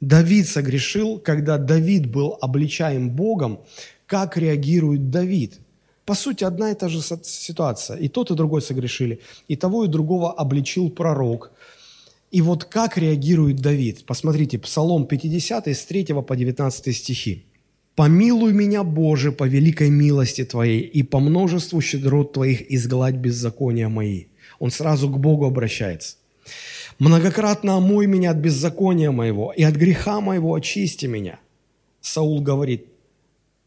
[0.00, 3.60] Давид согрешил, когда Давид был обличаем Богом,
[4.06, 5.58] как реагирует Давид.
[6.04, 7.96] По сути, одна и та же ситуация.
[7.96, 9.20] И тот, и другой согрешили.
[9.48, 11.50] И того, и другого обличил пророк.
[12.30, 14.04] И вот как реагирует Давид.
[14.04, 17.44] Посмотрите, Псалом 50 с 3 по 19 стихи.
[17.96, 24.26] «Помилуй меня, Боже, по великой милости Твоей и по множеству щедрот Твоих изгладь беззакония мои».
[24.58, 26.16] Он сразу к Богу обращается.
[26.98, 31.38] «Многократно омой меня от беззакония моего, и от греха моего очисти меня».
[32.00, 32.86] Саул говорит,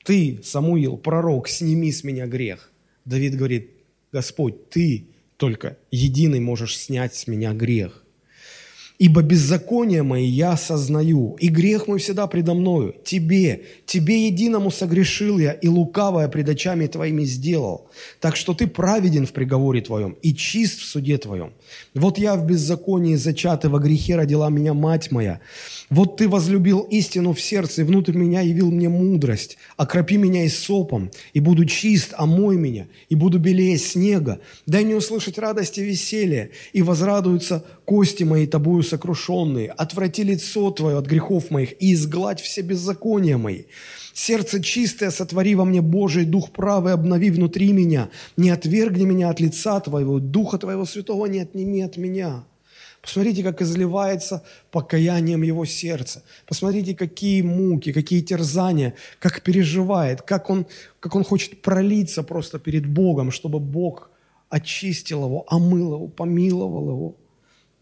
[0.04, 2.72] «Ты, Самуил, пророк, сними с меня грех».
[3.06, 3.72] Давид говорит,
[4.12, 8.04] «Господь, Ты только единый можешь снять с меня грех».
[9.00, 12.94] Ибо беззаконие мои я осознаю, и грех мой всегда предо мною.
[13.06, 17.90] Тебе, тебе единому согрешил я, и лукавое пред очами твоими сделал.
[18.20, 21.54] Так что ты праведен в приговоре твоем и чист в суде твоем.
[22.00, 25.42] Вот я в беззаконии зачат, и во грехе родила меня мать моя.
[25.90, 29.58] Вот ты возлюбил истину в сердце, и внутрь меня явил мне мудрость.
[29.76, 34.40] Окропи меня и сопом, и буду чист, омой меня, и буду белее снега.
[34.66, 39.70] Дай мне услышать радость и веселье, и возрадуются кости мои тобою сокрушенные.
[39.70, 43.64] Отврати лицо твое от грехов моих, и изгладь все беззакония мои.
[44.22, 48.10] Сердце чистое сотвори во мне, Божий, Дух правый обнови внутри меня.
[48.36, 52.44] Не отвергни меня от лица Твоего, Духа Твоего Святого не отними от меня».
[53.02, 56.22] Посмотрите, как изливается покаянием его сердце.
[56.46, 60.68] Посмотрите, какие муки, какие терзания, как переживает, как он,
[61.00, 64.12] как он хочет пролиться просто перед Богом, чтобы Бог
[64.50, 67.16] очистил его, омыл его, помиловал его.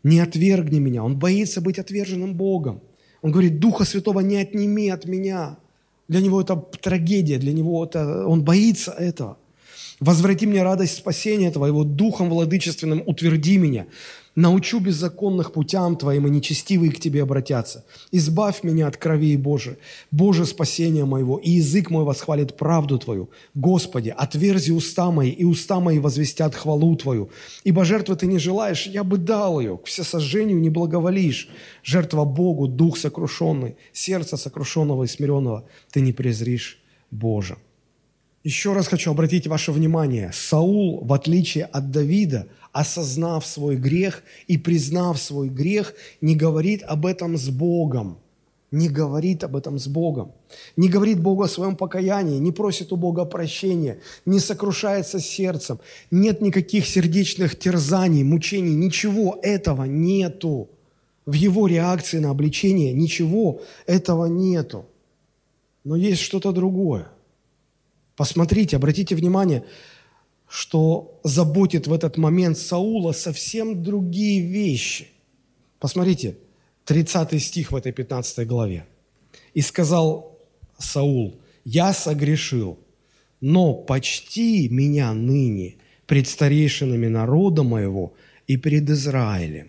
[0.04, 1.04] Не отвергни меня.
[1.04, 2.82] Он боится быть отверженным Богом.
[3.23, 5.58] Он говорит, Духа Святого не отними от меня.
[6.08, 9.38] Для него это трагедия, для него это, он боится этого.
[10.00, 13.88] Возврати мне радость спасения Твоего, Духом владычественным утверди меня.
[14.38, 17.84] Научу беззаконных путям Твоим, и нечестивые к Тебе обратятся.
[18.12, 19.78] Избавь меня от крови Божия,
[20.12, 23.32] Боже, спасение моего, и язык мой восхвалит правду Твою.
[23.56, 27.32] Господи, отверзи уста мои, и уста мои возвестят хвалу Твою.
[27.63, 31.50] Ибо жертвы Ты не желаешь, я бы дал ее, к всесожжению не благоволишь.
[31.84, 37.58] Жертва Богу, дух сокрушенный, сердце сокрушенного и смиренного Ты не презришь, Боже.
[38.47, 40.31] Еще раз хочу обратить ваше внимание.
[40.33, 47.05] Саул, в отличие от Давида, осознав свой грех и признав свой грех, не говорит об
[47.05, 48.19] этом с Богом.
[48.71, 50.31] Не говорит об этом с Богом.
[50.77, 55.81] Не говорит Богу о своем покаянии, не просит у Бога прощения, не сокрушается сердцем.
[56.10, 60.69] Нет никаких сердечных терзаний, мучений, ничего этого нету.
[61.25, 64.86] В его реакции на обличение ничего этого нету.
[65.83, 67.10] Но есть что-то другое–
[68.17, 69.63] Посмотрите, обратите внимание,
[70.49, 75.08] что заботит в этот момент Саула совсем другие вещи.
[75.80, 76.36] Посмотрите,
[76.86, 78.88] 30 стих в этой 15 главе.
[79.53, 80.39] «И сказал
[80.80, 82.80] Саул, я согрешил,
[83.39, 85.75] но почти меня ныне
[86.08, 88.15] пред старейшинами народа моего
[88.47, 89.67] и перед Израилем».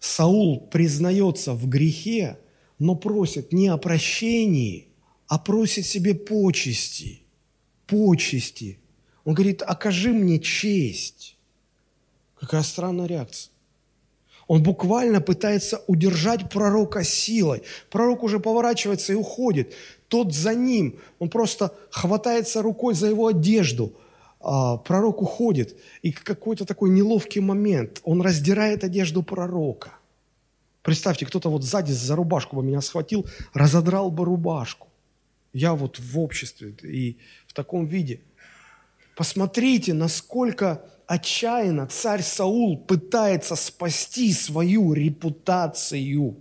[0.00, 2.38] Саул признается в грехе,
[2.80, 4.88] но просит не о прощении,
[5.28, 7.22] а просит себе почести.
[7.88, 8.78] Почести.
[9.24, 11.36] Он говорит, окажи мне честь.
[12.38, 13.50] Какая странная реакция.
[14.46, 17.62] Он буквально пытается удержать пророка силой.
[17.90, 19.74] Пророк уже поворачивается и уходит.
[20.08, 20.98] Тот за ним.
[21.18, 23.92] Он просто хватается рукой за его одежду.
[24.40, 25.76] А, пророк уходит.
[26.00, 28.00] И какой-то такой неловкий момент.
[28.04, 29.92] Он раздирает одежду пророка.
[30.82, 34.88] Представьте, кто-то вот сзади за рубашку бы меня схватил, разодрал бы рубашку.
[35.52, 37.18] Я вот в обществе и
[37.58, 38.20] таком виде.
[39.16, 46.36] Посмотрите, насколько отчаянно царь Саул пытается спасти свою репутацию.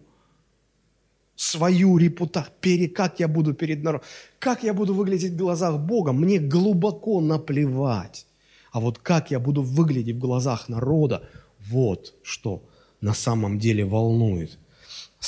[1.35, 2.93] Свою репутацию.
[2.93, 4.07] Как я буду перед народом?
[4.37, 6.11] Как я буду выглядеть в глазах Бога?
[6.11, 8.27] Мне глубоко наплевать.
[8.71, 11.27] А вот как я буду выглядеть в глазах народа,
[11.67, 12.61] вот что
[13.01, 14.59] на самом деле волнует.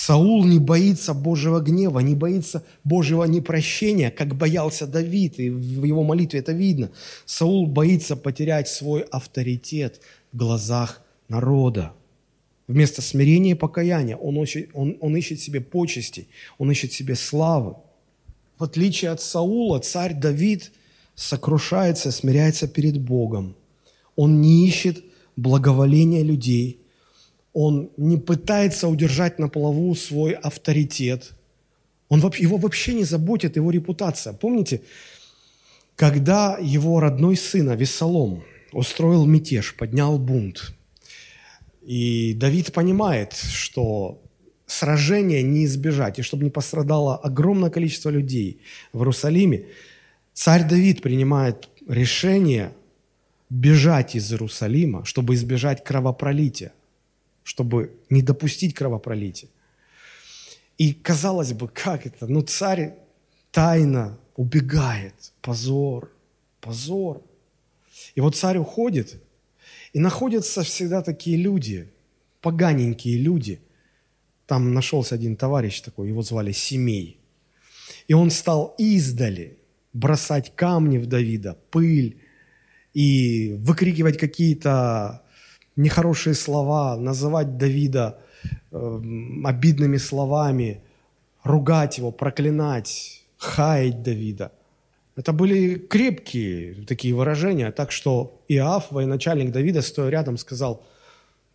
[0.02, 6.04] Саул не боится Божьего гнева, не боится Божьего непрощения, как боялся Давид, и в его
[6.04, 6.90] молитве это видно.
[7.26, 10.00] Саул боится потерять свой авторитет
[10.32, 11.92] в глазах народа.
[12.68, 17.76] Вместо смирения и покаяния он, ищет, он, он ищет себе почести, он ищет себе славы.
[18.58, 20.72] В отличие от Саула, царь Давид
[21.14, 23.54] сокрушается, смиряется перед Богом.
[24.16, 25.04] Он не ищет
[25.36, 26.79] благоволения людей,
[27.54, 31.32] он не пытается удержать на плаву свой авторитет.
[32.08, 34.34] Он, его вообще не заботит его репутация.
[34.34, 34.82] Помните,
[35.96, 40.74] когда его родной сын Авесолом устроил мятеж, поднял бунт,
[41.82, 44.22] и Давид понимает, что
[44.66, 48.62] сражения не избежать, и чтобы не пострадало огромное количество людей
[48.94, 49.66] в Иерусалиме,
[50.34, 52.74] царь Давид принимает решение
[53.50, 56.74] бежать из Иерусалима, чтобы избежать кровопролития
[57.50, 59.50] чтобы не допустить кровопролития.
[60.78, 62.28] И казалось бы, как это?
[62.28, 62.94] Ну, царь
[63.52, 65.16] тайно убегает.
[65.42, 66.12] Позор,
[66.62, 67.24] позор.
[68.14, 69.20] И вот царь уходит,
[69.94, 71.92] и находятся всегда такие люди,
[72.42, 73.60] поганенькие люди.
[74.46, 77.20] Там нашелся один товарищ такой, его звали Семей.
[78.08, 79.58] И он стал издали
[79.92, 82.22] бросать камни в Давида, пыль,
[82.94, 85.24] и выкрикивать какие-то
[85.76, 88.20] нехорошие слова, называть Давида
[88.72, 89.02] э,
[89.44, 90.82] обидными словами,
[91.44, 94.52] ругать его, проклинать, хаять Давида.
[95.16, 100.84] Это были крепкие такие выражения, так что Иав, военачальник Давида, стоя рядом, сказал,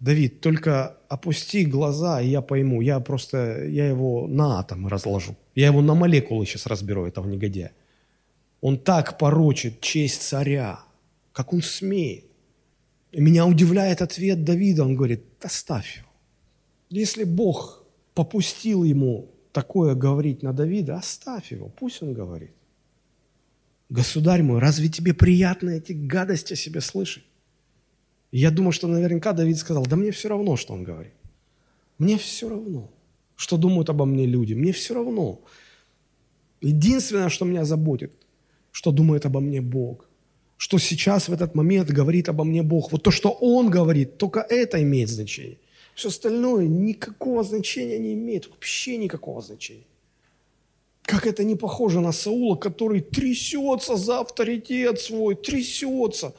[0.01, 5.35] Давид, только опусти глаза, и я пойму, я просто, я его на атомы разложу.
[5.55, 7.73] Я его на молекулы сейчас разберу, этого негодяя.
[8.61, 10.81] Он так порочит честь царя,
[11.33, 12.25] как он смеет.
[13.21, 14.85] Меня удивляет ответ Давида.
[14.85, 16.09] Он говорит, оставь его.
[16.91, 22.53] Если Бог попустил ему такое говорить на Давида, оставь его, пусть он говорит.
[23.89, 27.25] Государь мой, разве тебе приятно эти гадости о себе слышать?
[28.33, 31.13] я думаю, что наверняка Давид сказал, да мне все равно, что он говорит.
[31.99, 32.91] Мне все равно,
[33.37, 34.55] что думают обо мне люди.
[34.55, 35.41] Мне все равно.
[36.61, 38.13] Единственное, что меня заботит,
[38.73, 40.09] что думает обо мне Бог–
[40.57, 42.93] что сейчас в этот момент говорит обо мне Бог.
[42.93, 45.59] Вот то, что Он говорит, только это имеет значение.
[45.95, 49.87] Все остальное никакого значения не имеет, вообще никакого значения.
[51.03, 56.35] Как это не похоже на Саула, который трясется за авторитет свой, трясется,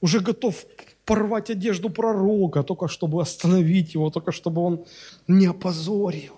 [0.00, 0.64] уже готов
[1.04, 4.86] порвать одежду пророка, только чтобы остановить его, только чтобы он
[5.28, 6.36] не опозорил,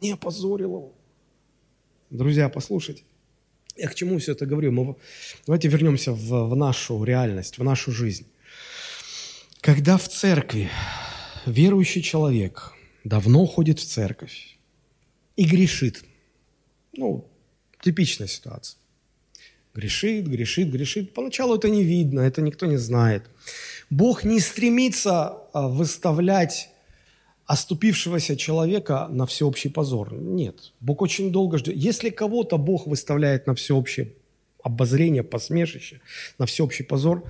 [0.00, 0.92] не опозорил его.
[2.10, 3.02] Друзья, послушайте,
[3.78, 4.72] я к чему все это говорю?
[4.72, 4.96] Мы,
[5.46, 8.26] давайте вернемся в, в нашу реальность, в нашу жизнь.
[9.60, 10.70] Когда в церкви
[11.46, 12.72] верующий человек
[13.04, 14.58] давно ходит в церковь
[15.36, 16.04] и грешит,
[16.92, 17.28] ну,
[17.80, 18.78] типичная ситуация.
[19.74, 21.14] Грешит, грешит, грешит.
[21.14, 23.22] Поначалу это не видно, это никто не знает.
[23.90, 26.70] Бог не стремится а, выставлять
[27.48, 30.12] оступившегося человека на всеобщий позор.
[30.12, 30.72] Нет.
[30.80, 31.74] Бог очень долго ждет.
[31.76, 34.12] Если кого-то Бог выставляет на всеобщее
[34.62, 36.00] обозрение, посмешище,
[36.38, 37.24] на всеобщий позор,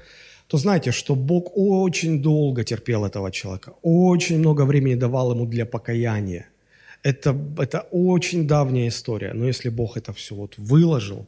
[0.49, 5.66] то знайте, что Бог очень долго терпел этого человека, очень много времени давал ему для
[5.66, 6.49] покаяния.
[7.05, 9.33] Это, это очень давняя история.
[9.35, 11.27] Но если Бог это все вот выложил,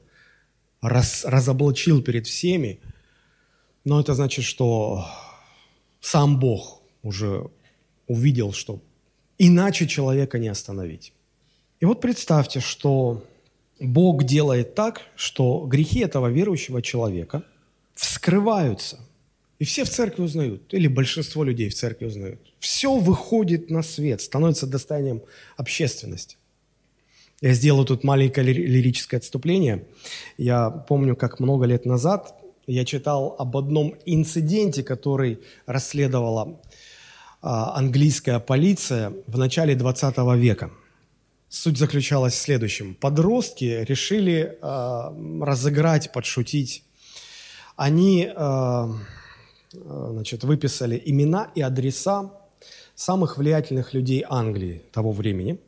[0.82, 2.80] раз, разоблачил перед всеми,
[3.84, 5.06] Но это значит, что
[6.00, 7.50] сам Бог уже
[8.10, 8.80] увидел, что
[9.38, 11.12] иначе человека не остановить.
[11.78, 13.22] И вот представьте, что
[13.78, 17.44] Бог делает так, что грехи этого верующего человека
[17.94, 18.98] вскрываются.
[19.60, 22.40] И все в церкви узнают, или большинство людей в церкви узнают.
[22.58, 25.22] Все выходит на свет, становится достоянием
[25.56, 26.36] общественности.
[27.40, 29.84] Я сделал тут маленькое лирическое отступление.
[30.36, 32.34] Я помню, как много лет назад
[32.66, 36.60] я читал об одном инциденте, который расследовала
[37.42, 40.70] английская полиция в начале 20 века.
[41.48, 42.94] Суть заключалась в следующем.
[42.94, 46.84] Подростки решили э, разыграть, подшутить.
[47.76, 48.88] Они э,
[49.72, 52.30] значит, выписали имена и адреса
[52.94, 55.58] самых влиятельных людей Англии того времени.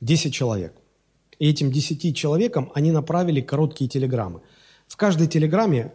[0.00, 0.74] Десять человек.
[1.38, 4.42] И этим десяти человекам они направили короткие телеграммы.
[4.86, 5.92] В каждой телеграмме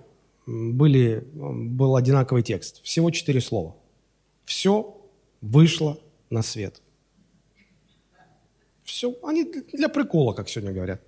[0.48, 2.82] были, был одинаковый текст.
[2.84, 3.76] Всего четыре слова.
[4.46, 4.96] Все
[5.42, 6.82] вышло на свет.
[8.84, 9.44] Все, они
[9.74, 11.02] для прикола, как сегодня говорят.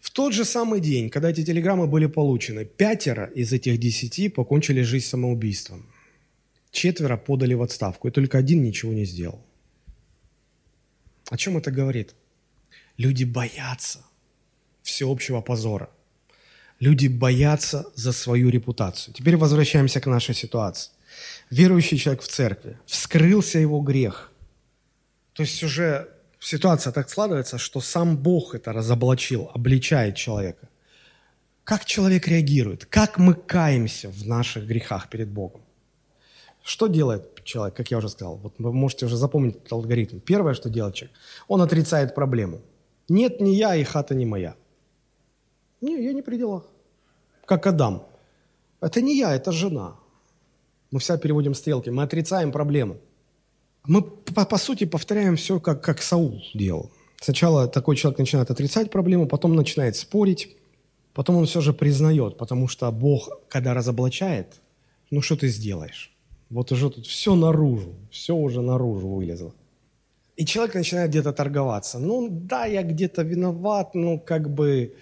[0.00, 4.82] В тот же самый день, когда эти телеграммы были получены, пятеро из этих десяти покончили
[4.82, 5.86] жизнь самоубийством.
[6.70, 9.44] Четверо подали в отставку, и только один ничего не сделал.
[11.30, 12.14] О чем это говорит?
[12.96, 14.04] Люди боятся
[14.82, 15.90] всеобщего позора.
[16.80, 19.14] Люди боятся за свою репутацию.
[19.14, 20.90] Теперь возвращаемся к нашей ситуации.
[21.50, 24.30] Верующий человек в церкви, вскрылся его грех.
[25.32, 26.08] То есть уже
[26.38, 30.68] ситуация так складывается, что сам Бог это разоблачил, обличает человека.
[31.64, 32.84] Как человек реагирует?
[32.86, 35.60] Как мы каемся в наших грехах перед Богом?
[36.62, 38.36] Что делает человек, как я уже сказал?
[38.36, 40.18] Вот вы можете уже запомнить этот алгоритм.
[40.20, 41.16] Первое, что делает человек,
[41.48, 42.60] он отрицает проблему.
[43.08, 44.54] Нет, не я, и хата не моя.
[45.80, 46.64] Не, я не при делах.
[47.46, 48.06] Как Адам.
[48.80, 49.96] Это не я, это жена.
[50.90, 51.90] Мы вся переводим стрелки.
[51.90, 52.98] Мы отрицаем проблему.
[53.84, 56.90] Мы, по, по сути, повторяем все, как, как Саул делал.
[57.20, 60.56] Сначала такой человек начинает отрицать проблему, потом начинает спорить,
[61.12, 64.60] потом он все же признает, потому что Бог, когда разоблачает,
[65.10, 66.12] ну что ты сделаешь?
[66.48, 69.54] Вот уже тут все наружу, все уже наружу вылезло.
[70.36, 71.98] И человек начинает где-то торговаться.
[71.98, 74.94] Ну да, я где-то виноват, ну как бы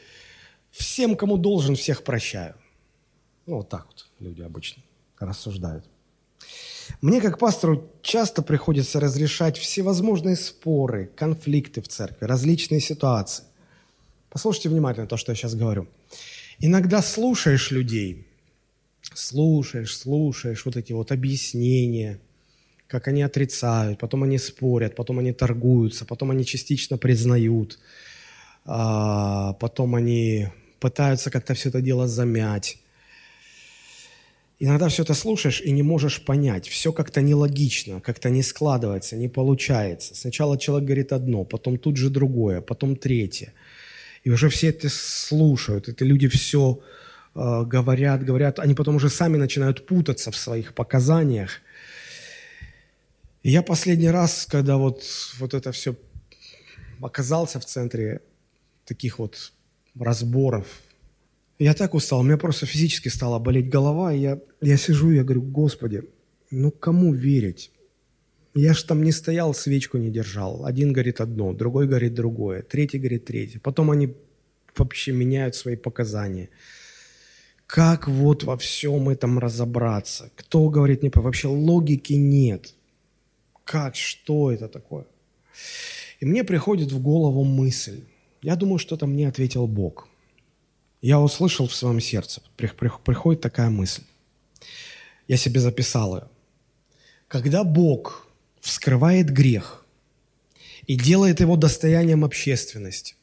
[0.70, 2.54] всем, кому должен, всех прощаю.
[3.46, 4.82] Ну вот так вот люди обычно
[5.26, 5.84] рассуждают.
[7.00, 13.44] Мне, как пастору, часто приходится разрешать всевозможные споры, конфликты в церкви, различные ситуации.
[14.30, 15.86] Послушайте внимательно то, что я сейчас говорю.
[16.58, 18.26] Иногда слушаешь людей,
[19.14, 22.18] слушаешь, слушаешь вот эти вот объяснения,
[22.88, 27.78] как они отрицают, потом они спорят, потом они торгуются, потом они частично признают,
[28.64, 30.48] а, потом они
[30.80, 32.78] пытаются как-то все это дело замять.
[34.60, 36.68] Иногда все это слушаешь и не можешь понять.
[36.68, 40.16] Все как-то нелогично, как-то не складывается, не получается.
[40.16, 43.52] Сначала человек говорит одно, потом тут же другое, потом третье.
[44.24, 45.88] И уже все это слушают.
[45.88, 46.80] Это люди все
[47.36, 48.58] э, говорят, говорят.
[48.58, 51.60] Они потом уже сами начинают путаться в своих показаниях.
[53.44, 55.04] И я последний раз, когда вот,
[55.38, 55.94] вот это все
[57.00, 58.22] оказался в центре
[58.84, 59.52] таких вот
[59.96, 60.66] разборов
[61.58, 65.24] я так устал, у меня просто физически стала болеть голова, и я, я сижу, я
[65.24, 66.02] говорю, Господи,
[66.50, 67.72] ну кому верить?
[68.54, 70.64] Я ж там не стоял, свечку не держал.
[70.64, 73.60] Один говорит одно, другой говорит другое, третий говорит третье.
[73.60, 74.14] Потом они
[74.76, 76.48] вообще меняют свои показания.
[77.66, 80.30] Как вот во всем этом разобраться?
[80.36, 81.20] Кто говорит не по...
[81.20, 82.74] Вообще логики нет.
[83.64, 85.04] Как, что это такое?
[86.20, 88.04] И мне приходит в голову мысль.
[88.42, 90.07] Я думаю, что-то мне ответил Бог–
[91.00, 94.02] я услышал в своем сердце, приходит такая мысль.
[95.26, 96.28] Я себе записал ее.
[97.28, 98.26] Когда Бог
[98.60, 99.84] вскрывает грех
[100.86, 103.14] и делает его достоянием общественности,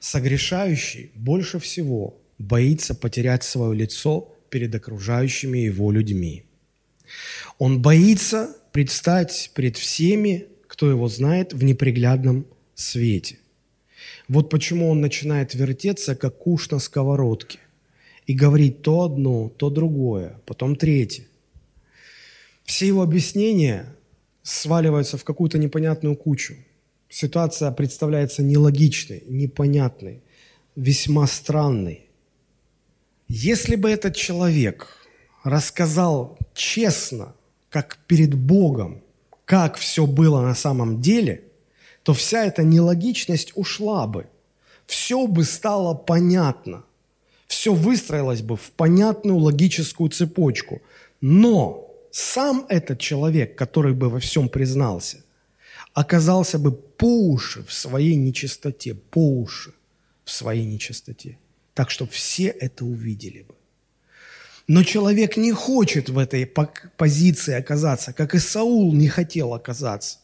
[0.00, 6.44] согрешающий больше всего боится потерять свое лицо перед окружающими его людьми.
[7.58, 13.38] Он боится предстать пред всеми, кто его знает, в неприглядном свете.
[14.28, 17.58] Вот почему он начинает вертеться, как куш на сковородке,
[18.26, 21.26] и говорить то одно, то другое, потом третье.
[22.64, 23.96] Все его объяснения
[24.42, 26.54] сваливаются в какую-то непонятную кучу.
[27.08, 30.22] Ситуация представляется нелогичной, непонятной,
[30.76, 32.06] весьма странной.
[33.28, 35.06] Если бы этот человек
[35.42, 37.34] рассказал честно,
[37.68, 39.02] как перед Богом,
[39.44, 41.44] как все было на самом деле–
[42.02, 44.26] то вся эта нелогичность ушла бы.
[44.86, 46.84] Все бы стало понятно.
[47.46, 50.80] все выстроилось бы в понятную логическую цепочку.
[51.20, 55.18] Но сам этот человек, который бы во всем признался,
[55.92, 59.74] оказался бы по уши в своей нечистоте, по уши
[60.24, 61.38] в своей нечистоте.
[61.74, 63.54] Так что все это увидели бы.
[64.66, 66.46] Но человек не хочет в этой
[66.96, 70.18] позиции оказаться, как и Саул не хотел оказаться.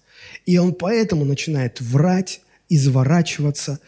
[0.47, 3.81] И он поэтому начинает врать, изворачиваться,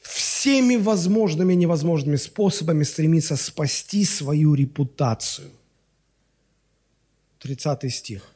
[0.00, 5.50] всеми возможными и невозможными способами стремиться спасти свою репутацию.
[7.40, 8.30] 30 стих.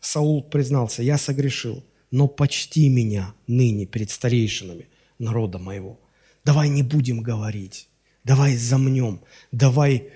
[0.00, 4.86] Саул признался, я согрешил, но почти меня ныне перед старейшинами
[5.18, 5.98] народа моего.
[6.44, 7.88] Давай не будем говорить,
[8.24, 9.20] давай замнем,
[9.52, 10.08] давай,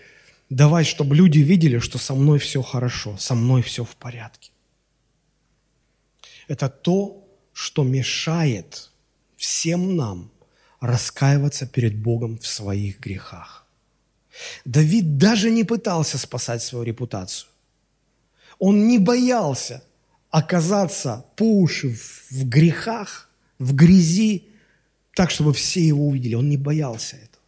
[0.50, 4.51] давай, чтобы люди видели, что со мной все хорошо, со мной все в порядке.
[6.48, 8.90] Это то, что мешает
[9.36, 10.30] всем нам
[10.80, 13.66] раскаиваться перед Богом в своих грехах.
[14.64, 17.48] Давид даже не пытался спасать свою репутацию.
[18.58, 19.82] Он не боялся
[20.30, 21.96] оказаться по уши
[22.30, 23.28] в грехах,
[23.58, 24.48] в грязи,
[25.14, 26.34] так, чтобы все его увидели.
[26.34, 27.42] Он не боялся этого.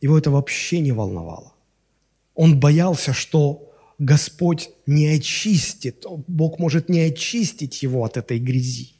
[0.00, 1.52] Его это вообще не волновало.
[2.34, 8.94] Он боялся, что Господь не очистит, Бог может не очистить его от этой грязи.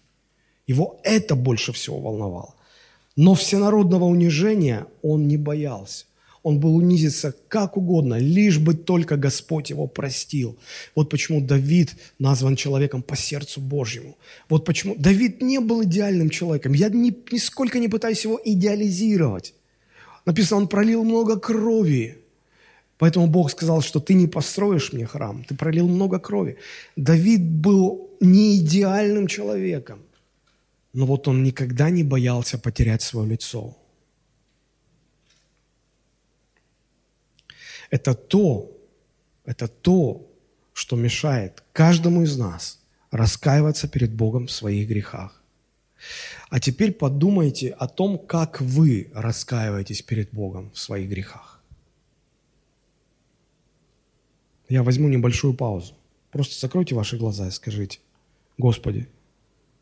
[0.66, 2.54] Его это больше всего волновало.
[3.16, 6.06] Но всенародного унижения он не боялся.
[6.42, 10.58] Он был унизиться как угодно, лишь бы только Господь его простил.
[10.96, 14.16] Вот почему Давид назван человеком по сердцу Божьему.
[14.48, 16.72] Вот почему Давид не был идеальным человеком.
[16.72, 19.54] Я ни, нисколько не пытаюсь его идеализировать.
[20.24, 22.18] Написано, он пролил много крови.
[23.02, 26.56] Поэтому Бог сказал, что ты не построишь мне храм, ты пролил много крови.
[26.94, 29.98] Давид был не идеальным человеком,
[30.92, 33.76] но вот он никогда не боялся потерять свое лицо.
[37.90, 38.70] Это то,
[39.44, 40.30] это то,
[40.72, 42.78] что мешает каждому из нас
[43.10, 45.42] раскаиваться перед Богом в своих грехах.
[46.50, 51.51] А теперь подумайте о том, как вы раскаиваетесь перед Богом в своих грехах.
[54.72, 55.94] Я возьму небольшую паузу.
[56.30, 57.98] Просто закройте ваши глаза и скажите,
[58.56, 59.06] Господи,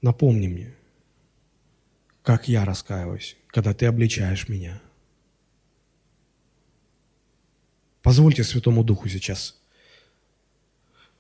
[0.03, 0.75] напомни мне,
[2.25, 4.83] как я раскаиваюсь, когда Ты обличаешь меня–
[8.03, 9.61] Позвольте Святому Духу сейчас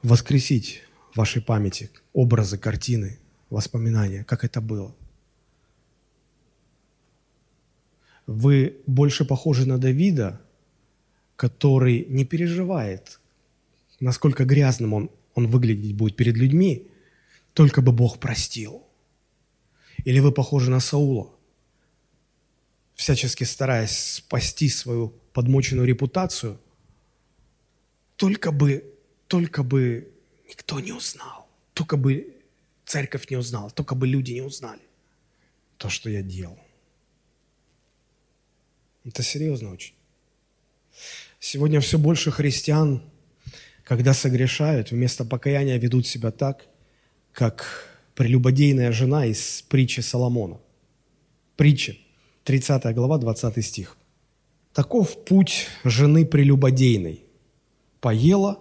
[0.03, 3.19] воскресить в вашей памяти образы, картины,
[3.51, 4.95] воспоминания, как это было.
[8.27, 10.41] Вы больше похожи на Давида,
[11.37, 13.21] который не переживает,
[14.01, 16.89] насколько грязным он, он выглядеть будет перед людьми,
[17.53, 18.87] только бы Бог простил.
[20.05, 21.31] Или вы похожи на Саула,
[22.95, 26.61] всячески стараясь спасти свою подмоченную репутацию–
[28.21, 28.85] только бы,
[29.29, 30.13] только бы
[30.47, 32.37] никто не узнал, только бы
[32.85, 34.83] церковь не узнала, только бы люди не узнали
[35.79, 36.59] то, что я делал.
[39.07, 39.95] Это серьезно очень.
[41.39, 43.10] Сегодня все больше христиан,
[43.91, 46.69] когда согрешают, вместо покаяния ведут себя так,
[47.33, 50.61] как прелюбодейная жена из притчи Соломона.
[51.57, 51.97] Притча,
[52.45, 53.97] 30 глава, 20 стих.
[54.73, 57.25] Таков путь жены прелюбодейной–
[58.01, 58.61] поела,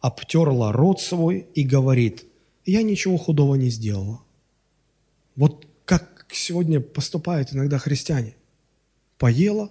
[0.00, 2.24] обтерла рот свой и говорит,
[2.64, 4.22] я ничего худого не сделала.
[5.36, 8.34] Вот как сегодня поступают иногда христиане.
[9.18, 9.70] Поела,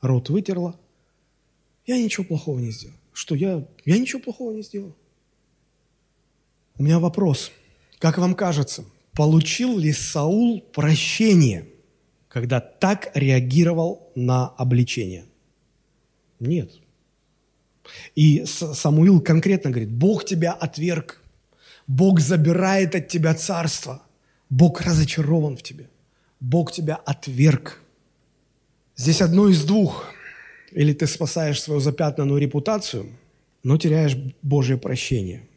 [0.00, 0.80] рот вытерла,
[1.84, 2.96] я ничего плохого не сделал.
[3.18, 3.66] Что я?
[3.84, 4.94] Я ничего плохого не сделал.
[6.76, 7.50] У меня вопрос.
[7.98, 11.68] Как вам кажется, получил ли Саул прощение,
[12.28, 15.24] когда так реагировал на обличение?
[16.38, 16.70] Нет.
[18.14, 21.20] И Самуил конкретно говорит, Бог тебя отверг,
[21.88, 24.00] Бог забирает от тебя царство,
[24.48, 25.90] Бог разочарован в тебе,
[26.38, 27.82] Бог тебя отверг.
[28.94, 30.06] Здесь одно из двух.
[30.72, 33.06] Или ты спасаешь свою запятнанную репутацию,
[33.62, 35.48] но теряешь Божье прощение.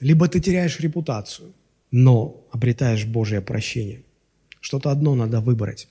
[0.00, 1.52] Либо ты теряешь репутацию,
[1.90, 4.02] но обретаешь Божье прощение.
[4.60, 5.88] Что-то одно надо выбрать.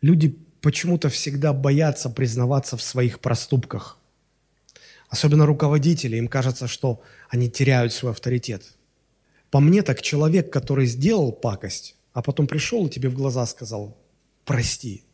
[0.00, 3.98] Люди почему-то всегда боятся признаваться в своих проступках–
[5.12, 8.62] Особенно руководители, им кажется, что они теряют свой авторитет.
[9.50, 13.94] По мне так человек, который сделал пакость, а потом пришел и тебе в глаза сказал,
[14.46, 15.04] прости,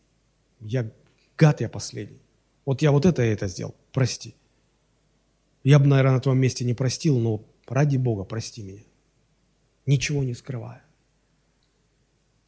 [0.60, 0.88] я
[1.36, 2.20] гад я последний.
[2.68, 4.34] Вот я вот это и это сделал, прости.
[5.64, 8.82] Я бы, наверное, на твоем месте не простил, но ради Бога прости меня.
[9.86, 10.84] Ничего не скрывая.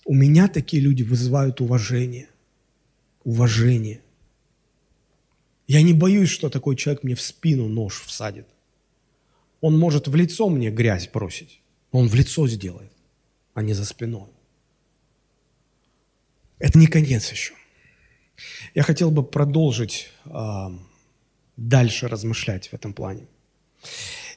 [0.04, 2.28] У меня такие люди вызывают уважение.
[3.24, 4.02] Уважение.
[5.66, 8.46] Я не боюсь, что такой человек мне в спину нож всадит.
[9.62, 11.62] Он может в лицо мне грязь бросить.
[11.92, 12.92] Он в лицо сделает,
[13.54, 14.28] а не за спиной.
[16.58, 17.54] Это не конец еще.
[18.74, 20.30] Я хотел бы продолжить э,
[21.57, 23.26] дальше размышлять в этом плане.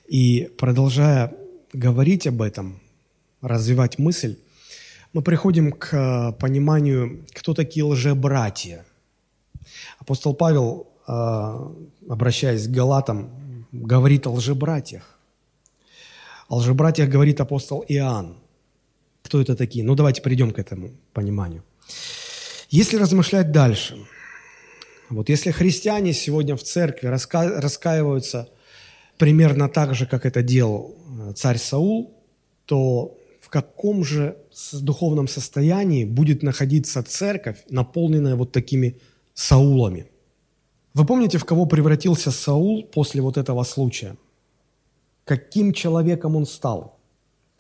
[0.08, 1.34] И продолжая
[1.74, 2.80] говорить об этом,
[3.42, 4.38] развивать мысль,
[5.14, 8.86] мы приходим к э, пониманию, кто такие лжебратья.
[10.00, 11.12] Апостол Павел, э,
[12.10, 13.30] обращаясь к Галатам,
[13.72, 15.18] говорит о лжебратьях.
[16.48, 18.36] О лжебратьях говорит апостол Иоанн.
[19.24, 19.84] Кто это такие?
[19.86, 21.64] Ну, давайте придем к этому пониманию.
[22.74, 24.00] Если размышлять дальше,
[25.12, 27.62] вот если христиане сегодня в церкви раска...
[27.62, 28.50] раскаиваются
[29.20, 32.18] примерно так же, как это делал э, царь Саул,
[32.66, 34.40] то в каком же
[34.72, 39.00] духовном состоянии будет находиться церковь, наполненная вот такими
[39.36, 40.08] Саулами?
[40.96, 44.18] Вы помните, в кого превратился Саул после вот этого случая?
[45.26, 46.93] Каким человеком он стал?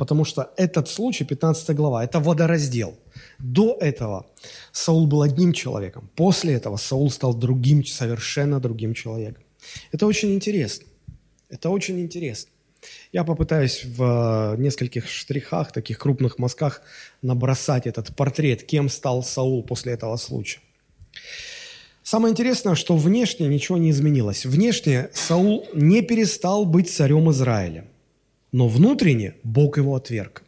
[0.03, 2.93] Потому что этот случай, 15 глава, это водораздел.
[3.39, 4.25] До этого
[4.73, 6.09] Саул был одним человеком.
[6.15, 9.43] После этого Саул стал другим, совершенно другим человеком.
[9.93, 10.87] Это очень интересно.
[11.49, 12.51] Это очень интересно.
[13.13, 16.81] Я попытаюсь в нескольких штрихах, таких крупных мазках,
[17.21, 20.59] набросать этот портрет, кем стал Саул после этого случая.
[22.03, 24.45] Самое интересное, что внешне ничего не изменилось.
[24.45, 27.85] Внешне Саул не перестал быть царем Израиля
[28.53, 30.43] но внутренне Бог его отверг.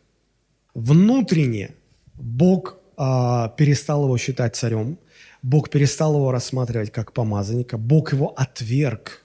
[0.74, 1.72] Внутренне
[2.14, 4.98] Бог а, перестал его считать царем,
[5.42, 9.24] Бог перестал его рассматривать как помазанника, Бог его отверг,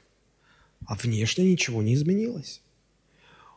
[0.86, 2.62] а внешне ничего не изменилось.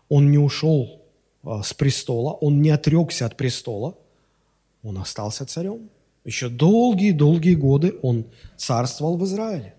[0.09, 1.01] Он не ушел
[1.43, 3.95] а, с престола, он не отрекся от престола,
[4.83, 5.89] он остался царем.
[6.25, 8.25] Еще долгие-долгие годы он
[8.57, 9.73] царствовал в Израиле.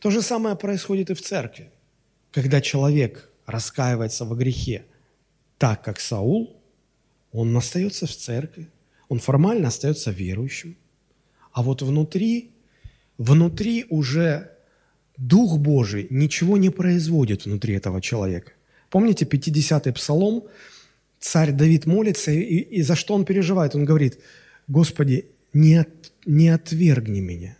[0.00, 1.70] То же самое происходит и в церкви.
[2.32, 4.84] Когда человек раскаивается во грехе,
[5.58, 6.56] так как Саул,
[7.32, 8.68] он остается в церкви,
[9.08, 10.76] он формально остается верующим.
[11.52, 12.52] А вот внутри,
[13.18, 14.50] внутри уже
[15.16, 18.52] Дух Божий ничего не производит внутри этого человека.
[18.88, 20.44] Помните 50-й псалом?
[21.18, 23.74] Царь Давид молится, и, и за что он переживает?
[23.74, 24.18] Он говорит,
[24.66, 27.56] Господи, не, от, не отвергни меня.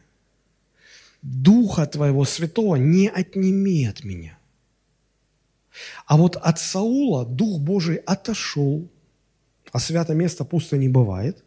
[1.22, 4.38] Духа Твоего Святого не отними от меня.
[6.06, 8.90] А вот от Саула Дух Божий отошел,
[9.72, 11.44] а свято место пусто не бывает,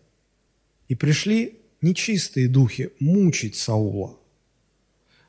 [0.88, 4.18] и пришли нечистые духи мучить Саула.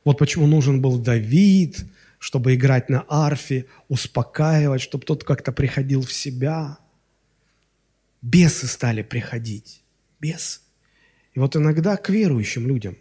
[0.04, 1.84] Вот почему нужен был Давид,
[2.18, 6.78] чтобы играть на арфе, успокаивать, чтобы тот как-то приходил в себя.
[8.22, 9.82] Бесы стали приходить.
[10.20, 10.60] Бесы.
[11.34, 12.96] И вот иногда к верующим людям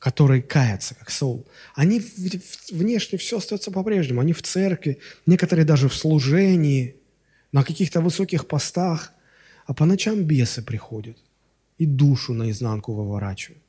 [0.00, 1.46] которые каятся, как Саул,
[1.76, 2.02] они
[2.72, 4.22] внешне все остается по-прежнему.
[4.22, 6.96] Они в церкви, некоторые даже в служении,
[7.52, 9.12] на каких-то высоких постах,
[9.66, 11.18] а по ночам бесы приходят
[11.78, 13.62] и душу наизнанку выворачивают.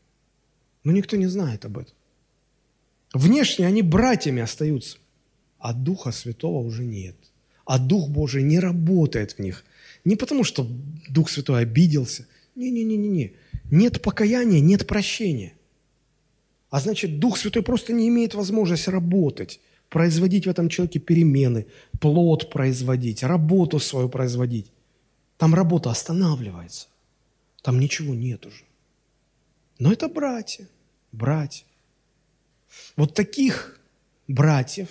[0.83, 1.93] Но никто не знает об этом.
[3.13, 4.97] Внешне они братьями остаются,
[5.59, 7.15] а Духа Святого уже нет.
[7.65, 9.65] А Дух Божий не работает в них.
[10.05, 10.67] Не потому, что
[11.09, 12.25] Дух Святой обиделся.
[12.55, 13.33] Не-не-не-не.
[13.69, 15.53] Нет покаяния, нет прощения.
[16.71, 19.59] А значит, Дух Святой просто не имеет возможности работать,
[19.89, 21.67] производить в этом человеке перемены,
[21.99, 24.71] плод производить, работу свою производить.
[25.37, 26.87] Там работа останавливается.
[27.61, 28.63] Там ничего нет уже.
[29.79, 30.67] Но это братья,
[31.11, 31.65] братья.
[32.95, 33.77] Вот таких
[34.29, 34.87] братьев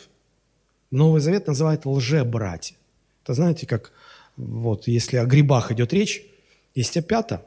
[0.91, 2.76] Новый Завет называет лже-братья.
[3.24, 3.93] Это знаете, как
[4.37, 6.26] вот если о грибах идет речь,
[6.74, 7.47] есть опята,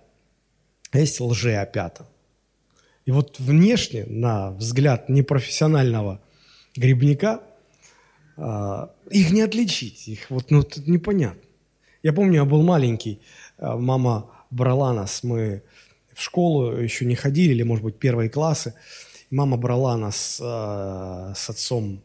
[0.91, 2.07] а есть лже-опята.
[3.05, 6.21] И вот внешне, на взгляд непрофессионального
[6.75, 7.41] грибника,
[8.37, 11.41] а, их не отличить, их вот ну, тут непонятно.
[12.01, 13.19] Я помню, я был маленький,
[13.57, 15.63] а, мама брала нас, мы
[16.13, 18.73] в школу еще не ходили, или, может быть, первые классы.
[19.31, 22.03] Мама брала нас э, с отцом,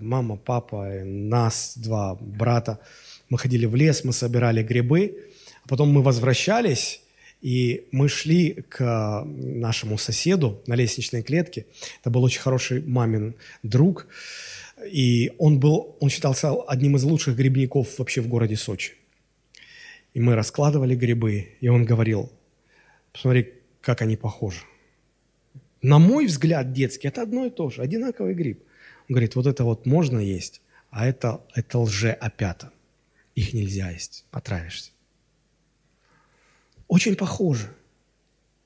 [0.00, 2.80] мама, папа, нас, два брата.
[3.30, 5.30] Мы ходили в лес, мы собирали грибы,
[5.64, 7.00] а потом мы возвращались,
[7.40, 11.66] и мы шли к нашему соседу на лестничной клетке.
[12.00, 14.06] Это был очень хороший мамин друг.
[14.90, 18.94] И он был, он считался одним из лучших грибников вообще в городе Сочи.
[20.14, 22.32] И мы раскладывали грибы, и он говорил,
[23.12, 24.60] посмотри, как они похожи.
[25.80, 28.62] На мой взгляд, детский, это одно и то же, одинаковый гриб.
[29.08, 30.60] Он говорит, вот это вот можно есть,
[30.90, 32.72] а это, это лже-опята.
[33.34, 34.90] Их нельзя есть, отравишься.
[36.88, 37.70] Очень похожи,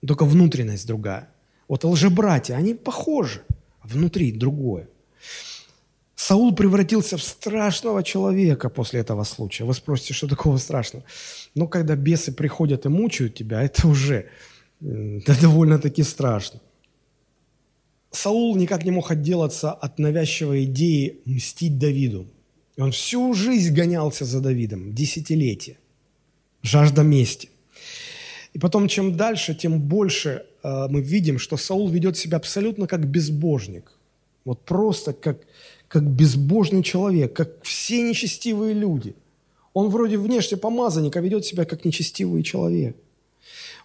[0.07, 1.29] только внутренность другая.
[1.69, 3.43] Вот лжебратья, они похожи.
[3.83, 4.89] внутри другое.
[6.15, 9.65] Саул превратился в страшного человека после этого случая.
[9.65, 11.05] Вы спросите, что такого страшного?
[11.57, 14.29] Но когда бесы приходят и мучают тебя, это уже
[14.81, 16.61] это довольно-таки страшно.
[18.11, 22.27] Саул никак не мог отделаться от навязчивой идеи мстить Давиду.
[22.77, 25.79] Он всю жизнь гонялся за Давидом, десятилетия.
[26.63, 27.49] Жажда мести.
[28.53, 33.07] И потом, чем дальше, тем больше э, мы видим, что Саул ведет себя абсолютно как
[33.07, 33.93] безбожник.
[34.45, 35.39] Вот просто как,
[35.89, 39.15] как безбожный человек, как все нечестивые люди.
[39.73, 42.97] Он вроде внешне помазанник, а ведет себя как нечестивый человек.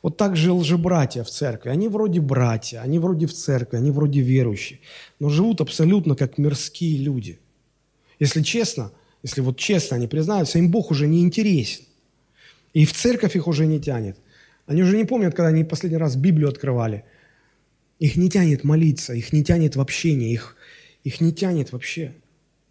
[0.03, 1.69] Вот так же лжебратья в церкви.
[1.69, 4.79] Они вроде братья, они вроде в церкви, они вроде верующие,
[5.19, 7.39] но живут абсолютно как мирские люди.
[8.19, 8.91] Если честно,
[9.23, 11.83] если вот честно они признаются, им Бог уже не интересен.
[12.73, 14.17] И в церковь их уже не тянет.
[14.67, 17.05] Они уже не помнят, когда они последний раз Библию открывали.
[17.99, 20.55] Их не тянет молиться, их не тянет в общение, их,
[21.03, 22.13] их не тянет вообще.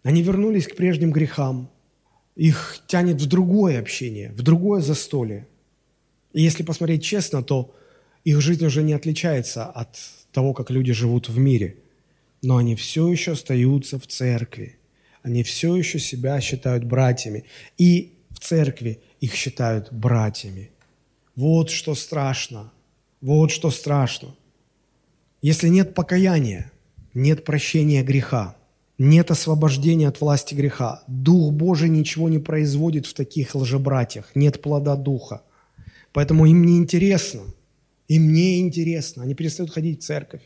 [0.03, 1.69] Они вернулись к прежним грехам.
[2.35, 5.47] Их тянет в другое общение, в другое застолье.
[6.33, 7.75] И если посмотреть честно, то
[8.23, 9.97] их жизнь уже не отличается от
[10.31, 11.77] того, как люди живут в мире.
[12.43, 14.77] Но они все еще остаются в церкви.
[15.23, 17.45] Они все еще себя считают братьями.
[17.79, 20.69] И в церкви их считают братьями.
[21.37, 22.71] Вот что страшно.
[23.21, 24.35] Вот что страшно.
[25.43, 26.71] Если нет покаяния,
[27.13, 28.57] нет прощения греха,
[28.97, 34.95] нет освобождения от власти греха, Дух Божий ничего не производит в таких лжебратьях, нет плода
[34.95, 35.43] Духа.
[36.11, 37.43] Поэтому им не интересно,
[38.07, 40.41] им не интересно, они перестают ходить в церковь,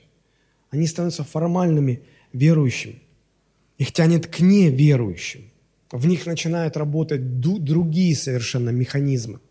[0.71, 3.01] они становятся формальными верующими,
[3.77, 5.53] их тянет к неверующим,
[5.89, 9.39] в них начинают работать другие совершенно механизмы–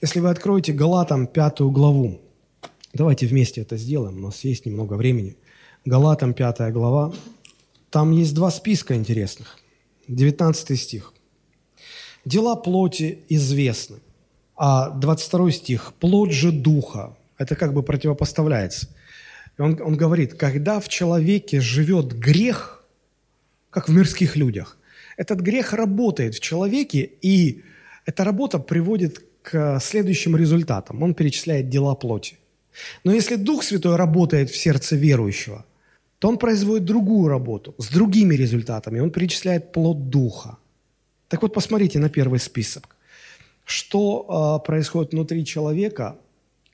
[0.00, 2.20] если вы откроете Галатам пятую главу,
[2.92, 5.36] давайте вместе это сделаем, у нас есть немного времени.
[5.84, 7.12] Галатам пятая глава,
[7.90, 9.58] там есть два списка интересных.
[10.08, 11.12] 19 стих.
[12.24, 13.98] «Дела плоти известны».
[14.56, 17.16] А 22 стих «Плоть же духа».
[17.38, 18.88] Это как бы противопоставляется.
[19.58, 22.84] Он, он говорит, когда в человеке живет грех,
[23.70, 24.76] как в мирских людях,
[25.16, 27.62] этот грех работает в человеке, и
[28.04, 31.02] эта работа приводит к следующим результатам.
[31.02, 32.36] Он перечисляет дела плоти.
[33.04, 35.64] Но если Дух Святой работает в сердце верующего,
[36.18, 39.00] то он производит другую работу с другими результатами.
[39.00, 40.56] Он перечисляет плод Духа.
[41.28, 42.96] Так вот, посмотрите на первый список.
[43.64, 46.16] Что э, происходит внутри человека,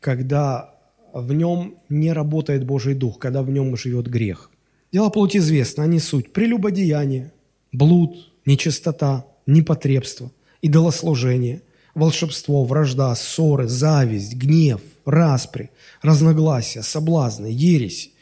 [0.00, 0.74] когда
[1.12, 4.50] в нем не работает Божий Дух, когда в нем живет грех?
[4.92, 6.32] Дела плоти известны, они суть.
[6.32, 7.32] Прелюбодеяние,
[7.72, 10.30] блуд, нечистота, непотребство,
[10.62, 11.60] идолослужение–
[11.94, 15.70] волшебство, вражда, ссоры, зависть, гнев, распри,
[16.02, 18.12] разногласия, соблазны, ересь,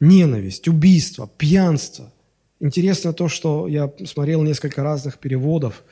[0.00, 2.12] ненависть, убийство, пьянство.
[2.60, 5.84] Интересно то, что я смотрел несколько разных переводов.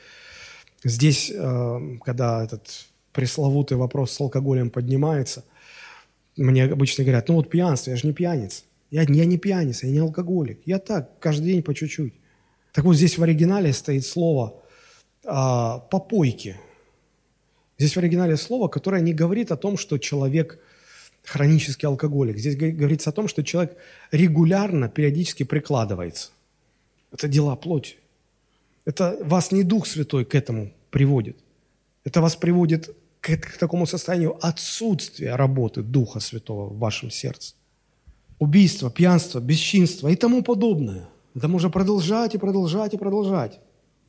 [0.83, 5.43] Здесь, э, когда этот пресловутый вопрос с алкоголем поднимается,
[6.35, 8.63] мне обычно говорят, ну вот пьянство, я же не пьяница.
[8.91, 10.59] Я, я не пьяница, я не алкоголик.
[10.65, 12.13] Я так, каждый день по чуть-чуть.
[12.73, 14.61] Так вот здесь в оригинале стоит слово
[15.25, 16.57] а, «попойки».
[17.77, 20.59] Здесь в оригинале слово, которое не говорит о том, что человек
[21.23, 22.37] хронический алкоголик.
[22.37, 23.77] Здесь говорится о том, что человек
[24.11, 26.29] регулярно, периодически прикладывается.
[27.11, 27.95] Это дела плоти.
[28.85, 31.37] Это вас не Дух Святой к этому приводит.
[32.05, 37.53] Это вас приводит к, к такому состоянию отсутствия работы Духа Святого в вашем сердце.
[38.39, 41.09] Убийство, пьянство, бесчинство и тому подобное.
[41.35, 43.59] Это можно продолжать и продолжать и продолжать.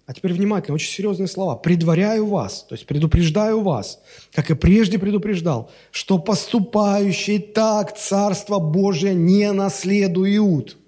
[0.09, 1.55] А теперь внимательно, очень серьезные слова.
[1.55, 4.01] «Предваряю вас», то есть предупреждаю вас,
[4.33, 10.79] как и прежде предупреждал, что поступающие так Царство Божие не наследуют.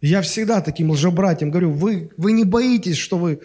[0.00, 3.42] Я всегда таким лжебратьям говорю, вы, вы не боитесь, что вы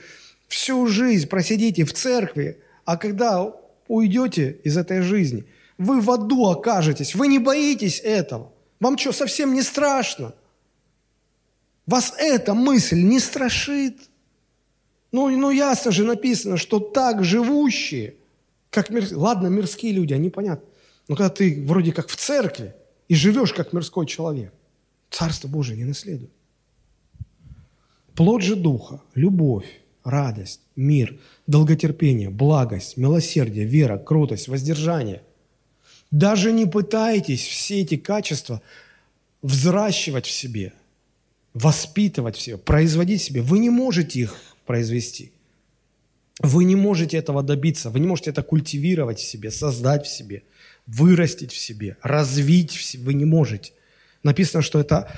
[0.48, 3.52] всю жизнь просидите в церкви, а когда
[3.90, 5.44] уйдете из этой жизни,
[5.78, 7.16] вы в аду окажетесь.
[7.16, 8.54] Вы не боитесь этого.
[8.80, 10.34] Вам что, совсем не страшно?
[11.86, 13.98] Вас эта мысль не страшит?
[15.12, 18.16] Ну, ну ясно же написано, что так живущие,
[18.70, 19.08] как мир...
[19.12, 20.68] Ладно, мирские люди, они понятны.
[21.08, 22.76] Но когда ты вроде как в церкви
[23.08, 24.54] и живешь как мирской человек,
[25.10, 26.32] Царство Божие не наследует.
[28.14, 35.22] Плод же Духа, любовь, радость, мир, долготерпение, благость, милосердие, вера, кротость, воздержание.
[36.12, 38.62] Даже не пытайтесь все эти качества
[39.42, 40.74] взращивать в себе,
[41.54, 43.42] воспитывать в себе, производить в себе.
[43.42, 44.36] Вы не можете их
[44.68, 45.32] произвести.
[46.40, 50.44] Вы не можете этого добиться, вы не можете это культивировать в себе, создать в себе,
[50.86, 53.72] вырастить в себе, развить в себе, вы не можете.
[54.24, 55.12] Написано, что это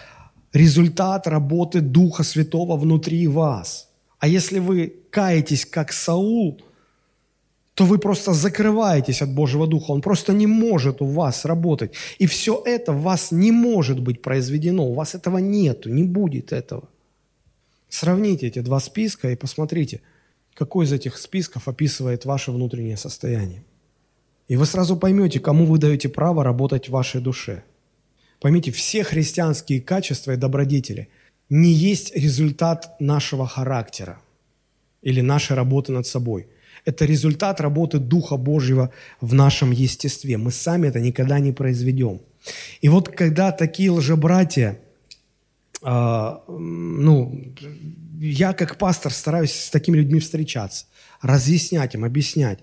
[0.54, 3.90] результат работы Духа Святого внутри вас.
[4.20, 6.62] А если вы каетесь, как Саул,
[7.74, 9.92] то вы просто закрываетесь от Божьего Духа.
[9.92, 11.94] Он просто не может у вас работать.
[12.20, 14.86] И все это в вас не может быть произведено.
[14.86, 16.84] У вас этого нету, не будет этого.
[17.90, 20.02] Сравните эти два списка и посмотрите,
[20.54, 23.64] какой из этих списков описывает ваше внутреннее состояние.
[24.48, 27.64] И вы сразу поймете, кому вы даете право работать в вашей душе.
[28.40, 31.10] Поймите, все христианские качества и добродетели
[31.50, 34.22] не есть результат нашего характера
[35.02, 36.48] или нашей работы над собой.
[36.86, 40.38] Это результат работы Духа Божьего в нашем естестве.
[40.38, 42.22] Мы сами это никогда не произведем.
[42.82, 44.80] И вот когда такие лжебратья
[45.82, 47.54] а, ну,
[48.20, 50.86] я как пастор стараюсь с такими людьми встречаться,
[51.22, 52.60] разъяснять им, объяснять.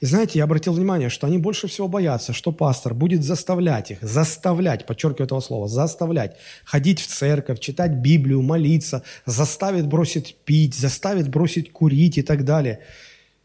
[0.00, 3.98] И знаете, я обратил внимание, что они больше всего боятся, что пастор будет заставлять их,
[4.02, 11.28] заставлять, подчеркиваю этого слова, заставлять, ходить в церковь, читать Библию, молиться, заставит бросить пить, заставит
[11.28, 12.80] бросить курить и так далее.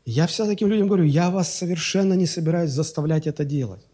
[0.05, 3.85] Я всегда таким людям говорю, я вас совершенно не собираюсь заставлять это делать.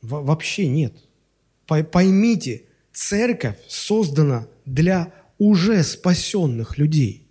[0.00, 0.94] Во вообще нет.
[1.66, 2.64] Поймите,
[2.94, 7.26] Церковь создана для уже спасенных людей,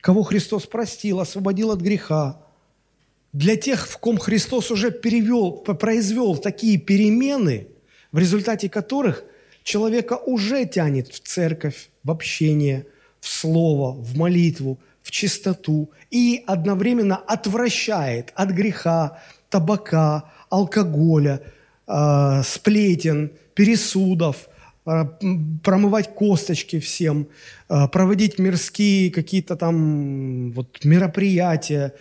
[0.00, 2.42] кого Христос простил, освободил от греха,
[3.32, 7.68] для тех, в ком Христос уже перевел, произвел такие перемены,
[8.10, 9.22] в результате которых
[9.62, 12.84] человека уже тянет в церковь, в общение,
[13.20, 21.40] в слово, в молитву, в чистоту и одновременно отвращает от греха, табака, алкоголя,
[21.86, 24.47] э, сплетен, пересудов–
[25.62, 27.28] промывать косточки всем,
[27.68, 31.92] а, проводить мирские какие-то там вот мероприятия,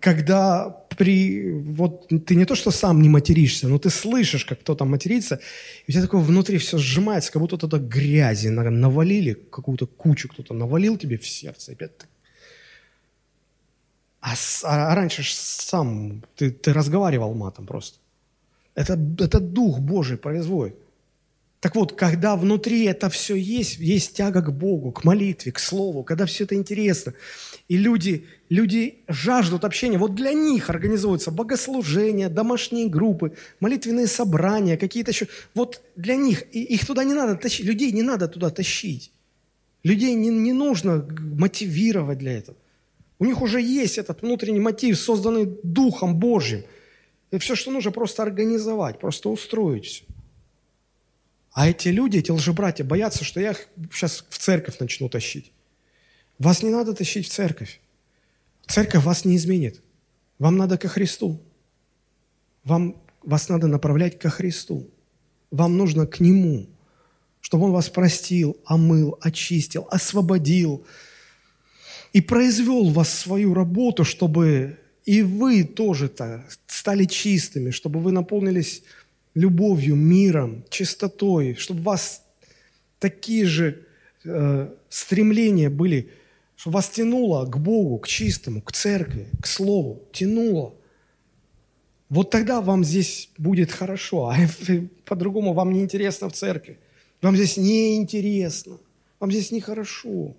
[0.00, 4.84] когда при, вот ты не то, что сам не материшься, но ты слышишь, как кто-то
[4.84, 5.40] матерится,
[5.86, 10.54] и у тебя такое внутри все сжимается, как будто кто-то грязи навалили, какую-то кучу кто-то
[10.54, 11.74] навалил тебе в сердце.
[14.20, 14.34] А,
[14.64, 17.98] а, а раньше сам ты, ты разговаривал матом просто.
[18.74, 20.76] Это, это Дух Божий производит.
[21.60, 26.04] Так вот, когда внутри это все есть, есть тяга к Богу, к молитве, к Слову,
[26.04, 27.14] когда все это интересно,
[27.66, 35.10] и люди, люди жаждут общения, вот для них организуются богослужения, домашние группы, молитвенные собрания, какие-то
[35.10, 39.10] еще, вот для них, и их туда не надо тащить, людей не надо туда тащить.
[39.82, 42.56] Людей не, не нужно мотивировать для этого.
[43.18, 46.62] У них уже есть этот внутренний мотив, созданный Духом Божьим.
[47.32, 50.04] И все, что нужно, просто организовать, просто устроить все.
[51.58, 55.50] А эти люди, эти лжебратья, боятся, что я их сейчас в церковь начну тащить.
[56.38, 57.80] Вас не надо тащить в церковь.
[58.68, 59.82] Церковь вас не изменит.
[60.38, 61.42] Вам надо ко Христу.
[62.62, 64.88] Вам, вас надо направлять ко Христу.
[65.50, 66.68] Вам нужно к Нему,
[67.40, 70.86] чтобы Он вас простил, омыл, очистил, освободил
[72.12, 78.84] и произвел в вас свою работу, чтобы и вы тоже-то стали чистыми, чтобы вы наполнились
[79.38, 82.24] любовью, миром, чистотой, чтобы у вас
[82.98, 83.86] такие же
[84.24, 86.10] э, стремления были,
[86.56, 90.74] чтобы вас тянуло к Богу, к чистому, к церкви, к Слову, тянуло.
[92.08, 94.36] Вот тогда вам здесь будет хорошо, а
[95.04, 96.78] по-другому вам не интересно в церкви.
[97.22, 98.78] Вам здесь не интересно,
[99.20, 100.34] вам здесь нехорошо.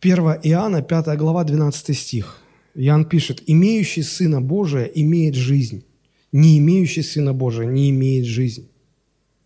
[0.00, 2.38] 1 Иоанна, 5 глава, 12 стих.
[2.74, 5.84] Иоанн пишет, «Имеющий Сына Божия имеет жизнь,
[6.32, 8.68] не имеющий Сына Божия не имеет жизни.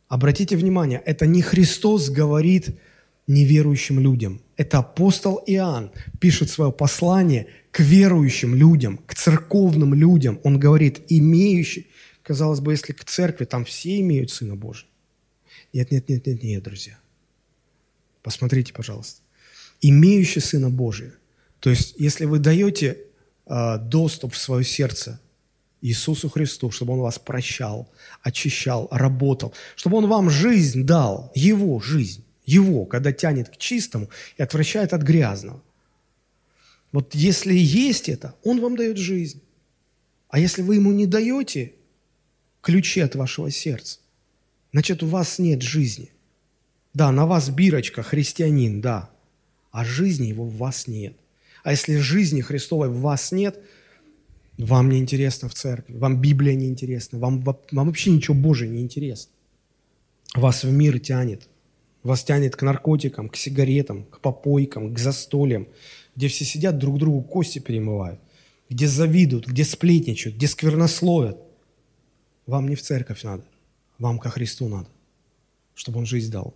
[0.08, 2.78] Обратите внимание, это не Христос говорит
[3.26, 4.40] неверующим людям.
[4.56, 10.40] Это апостол Иоанн пишет свое послание к верующим людям, к церковным людям.
[10.44, 11.88] Он говорит, имеющий.
[12.22, 14.88] Казалось бы, если к церкви, там все имеют Сына Божия.
[15.72, 16.98] Нет, нет, нет, нет, нет, друзья.
[18.22, 19.20] Посмотрите, пожалуйста.
[19.80, 21.14] Имеющий Сына Божия.
[21.58, 22.98] То есть, если вы даете
[23.46, 25.20] э, доступ в свое сердце
[25.82, 27.90] Иисусу Христу, чтобы Он вас прощал,
[28.22, 34.42] очищал, работал, чтобы Он вам жизнь дал, Его жизнь, Его, когда тянет к чистому и
[34.42, 35.62] отвращает от грязного.
[36.92, 39.42] Вот если есть это, Он вам дает жизнь.
[40.28, 41.74] А если вы Ему не даете
[42.62, 43.98] ключи от вашего сердца,
[44.72, 46.10] значит, у вас нет жизни.
[46.94, 49.10] Да, на вас бирочка, христианин, да,
[49.70, 51.14] а жизни его в вас нет.
[51.62, 53.58] А если жизни Христовой в вас нет–
[54.58, 58.80] вам не интересно в церкви, вам Библия не интересна, вам, вам вообще ничего Божие не
[58.80, 59.32] интересно.
[60.34, 61.48] Вас в мир тянет.
[62.02, 65.66] Вас тянет к наркотикам, к сигаретам, к попойкам, к застольям,
[66.14, 68.20] где все сидят друг другу кости перемывают,
[68.70, 71.38] где завидуют, где сплетничают, где сквернословят.
[72.46, 73.44] Вам не в церковь надо,
[73.98, 74.88] вам ко Христу надо.
[75.74, 76.54] чтобы он жизнь дал,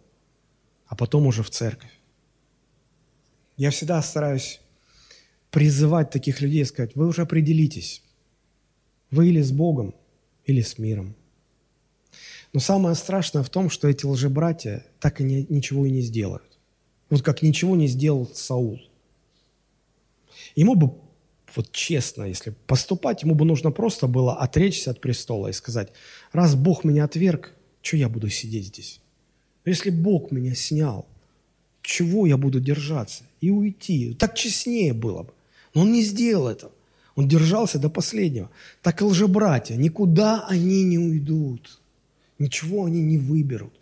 [0.86, 1.90] а потом уже в церковь.
[3.56, 4.60] Я всегда стараюсь
[5.50, 8.02] призывать таких людей, сказать, вы уже определитесь,
[9.10, 9.94] вы или с Богом,
[10.44, 11.14] или с миром.
[12.52, 16.58] Но самое страшное в том, что эти лжебратья так и не, ничего и не сделают.
[17.08, 18.80] Вот как ничего не сделал Саул.
[20.54, 20.92] Ему бы,
[21.54, 25.92] вот честно, если поступать, ему бы нужно просто было отречься от престола и сказать,
[26.32, 29.00] раз Бог меня отверг, что я буду сидеть здесь?
[29.64, 31.06] Если Бог меня снял,
[31.82, 33.24] чего я буду держаться?
[33.40, 34.14] И уйти.
[34.14, 35.32] Так честнее было бы.
[35.74, 36.72] Но он не сделал этого.
[37.14, 38.50] Он держался до последнего.
[38.82, 41.80] Так и лжебратья, никуда они не уйдут.
[42.38, 43.74] Ничего они не выберут.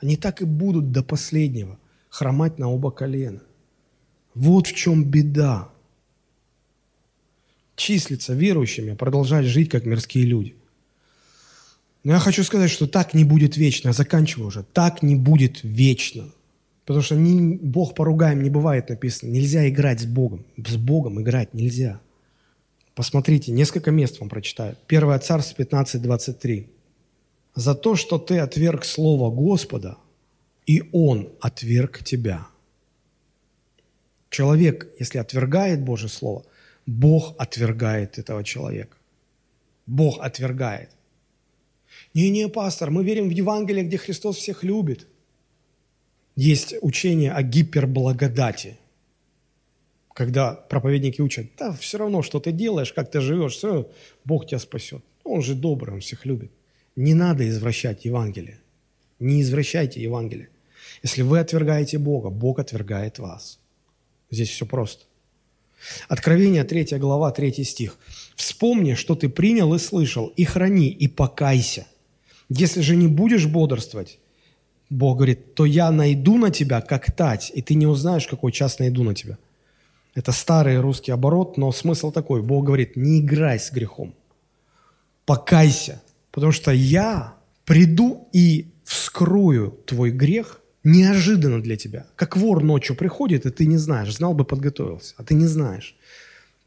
[0.00, 1.78] Они так и будут до последнего
[2.08, 3.42] хромать на оба колена.
[4.34, 5.68] Вот в чем беда.
[7.74, 10.54] Числиться верующими, а продолжать жить, как мирские люди.
[12.04, 13.88] Но я хочу сказать, что так не будет вечно.
[13.88, 14.62] Я заканчиваю уже.
[14.62, 16.30] Так не будет вечно.
[16.86, 19.30] Потому что не, Бог поругаем не бывает написано.
[19.30, 20.46] Нельзя играть с Богом.
[20.56, 22.00] С Богом играть нельзя.
[22.94, 24.76] Посмотрите, несколько мест вам прочитаю.
[24.86, 26.70] 1 Царство 15, 23.
[27.56, 29.98] «За то, что ты отверг Слово Господа,
[30.64, 32.46] и Он отверг тебя».
[34.30, 36.44] Человек, если отвергает Божье Слово,
[36.86, 38.96] Бог отвергает этого человека.
[39.86, 40.90] Бог отвергает.
[42.14, 45.08] Не-не, пастор, мы верим в Евангелие, где Христос всех любит.
[46.36, 48.78] Есть учение о гиперблагодати–
[50.16, 53.86] когда проповедники учат, да, все равно, что ты делаешь, как ты живешь, все,
[54.24, 55.04] Бог тебя спасет.
[55.24, 56.50] Он же добрый, Он всех любит.
[56.96, 58.58] Не надо извращать Евангелие.
[59.18, 60.48] Не извращайте Евангелие.
[61.02, 63.58] Если вы отвергаете Бога, Бог отвергает вас.
[64.30, 65.04] Здесь все просто.
[66.08, 67.98] Откровение 3 глава, 3 стих.
[68.36, 71.86] «Вспомни, что ты принял и слышал, и храни, и покайся.
[72.48, 74.18] Если же не будешь бодрствовать,
[74.90, 78.78] Бог говорит, то я найду на тебя, как тать, и ты не узнаешь, какой час
[78.78, 79.38] найду на тебя.
[80.14, 82.42] Это старый русский оборот, но смысл такой.
[82.42, 84.14] Бог говорит, не играй с грехом.
[85.24, 87.34] Покайся, потому что я
[87.64, 92.06] приду и вскрою твой грех неожиданно для тебя.
[92.14, 95.96] Как вор ночью приходит, и ты не знаешь, знал бы, подготовился, а ты не знаешь.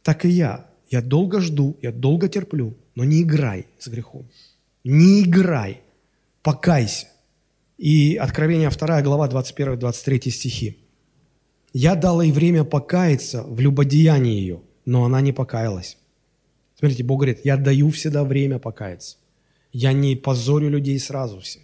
[0.04, 0.66] Так и я.
[0.92, 4.28] Я долго жду, я долго терплю, но не играй с грехом.
[4.84, 5.82] Не играй.
[6.42, 7.08] Покайся.
[7.80, 10.78] И Откровение 2 глава 21-23 стихи.
[11.72, 15.98] Я дала ей время покаяться в любодеянии ее, но она не покаялась.
[16.78, 19.16] Смотрите, Бог говорит, я даю всегда время покаяться.
[19.72, 21.60] Я не позорю людей сразу все.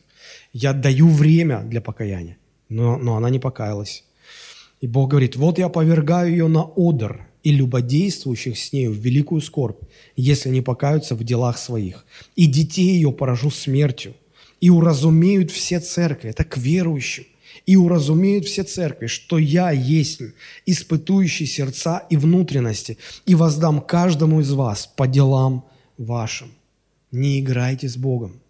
[0.54, 2.38] Я даю время для покаяния,
[2.70, 4.06] но, но она не покаялась.
[4.80, 9.42] И Бог говорит, вот я повергаю ее на одр и любодействующих с нею в великую
[9.42, 9.82] скорбь,
[10.16, 12.06] если не покаются в делах своих.
[12.38, 14.14] И детей ее поражу смертью,
[14.66, 17.26] и уразумеют все церкви, это к верующим,
[17.68, 20.22] и уразумеют все церкви, что я есть
[20.66, 22.98] испытующий сердца и внутренности,
[23.28, 25.66] и воздам каждому из вас по делам
[26.00, 26.48] вашим.
[27.12, 28.42] Не играйте с Богом.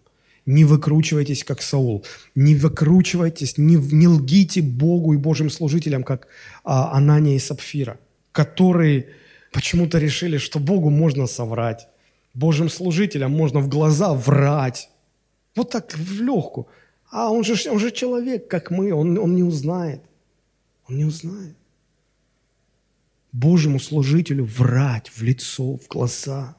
[0.46, 2.02] Не выкручивайтесь, как Саул.
[2.34, 6.28] Не выкручивайтесь, не, не лгите Богу и Божьим служителям, как
[6.64, 7.98] а, Анания и Сапфира,
[8.32, 9.08] которые
[9.52, 11.88] почему-то решили, что Богу можно соврать.
[12.32, 14.88] Божьим служителям можно в глаза врать.
[15.56, 16.68] Вот так в легкую.
[17.10, 20.02] А он же, он же человек, как мы, он, он не узнает.
[20.88, 21.56] Он не узнает.
[23.32, 26.56] Божьему служителю врать в лицо, в глаза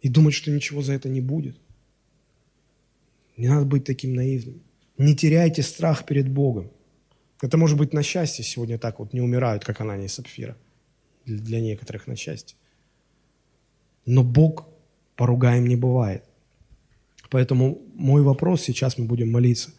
[0.00, 1.56] и думать, что ничего за это не будет.
[3.36, 4.62] Не надо быть таким наивным.
[4.96, 6.70] Не теряйте страх перед Богом.
[7.40, 10.56] Это может быть на счастье сегодня так вот не умирают, как Анания и Сапфира.
[11.26, 12.56] Для некоторых на счастье.
[14.06, 14.68] Но Бог
[15.16, 16.24] поругаем не бывает.
[17.34, 19.70] Поэтому мой вопрос, сейчас мы будем молиться.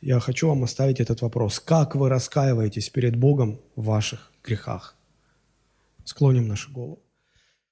[0.00, 1.60] Я хочу вам оставить этот вопрос.
[1.60, 4.96] Как вы раскаиваетесь перед Богом в ваших грехах?
[6.06, 7.03] Склоним нашу голову.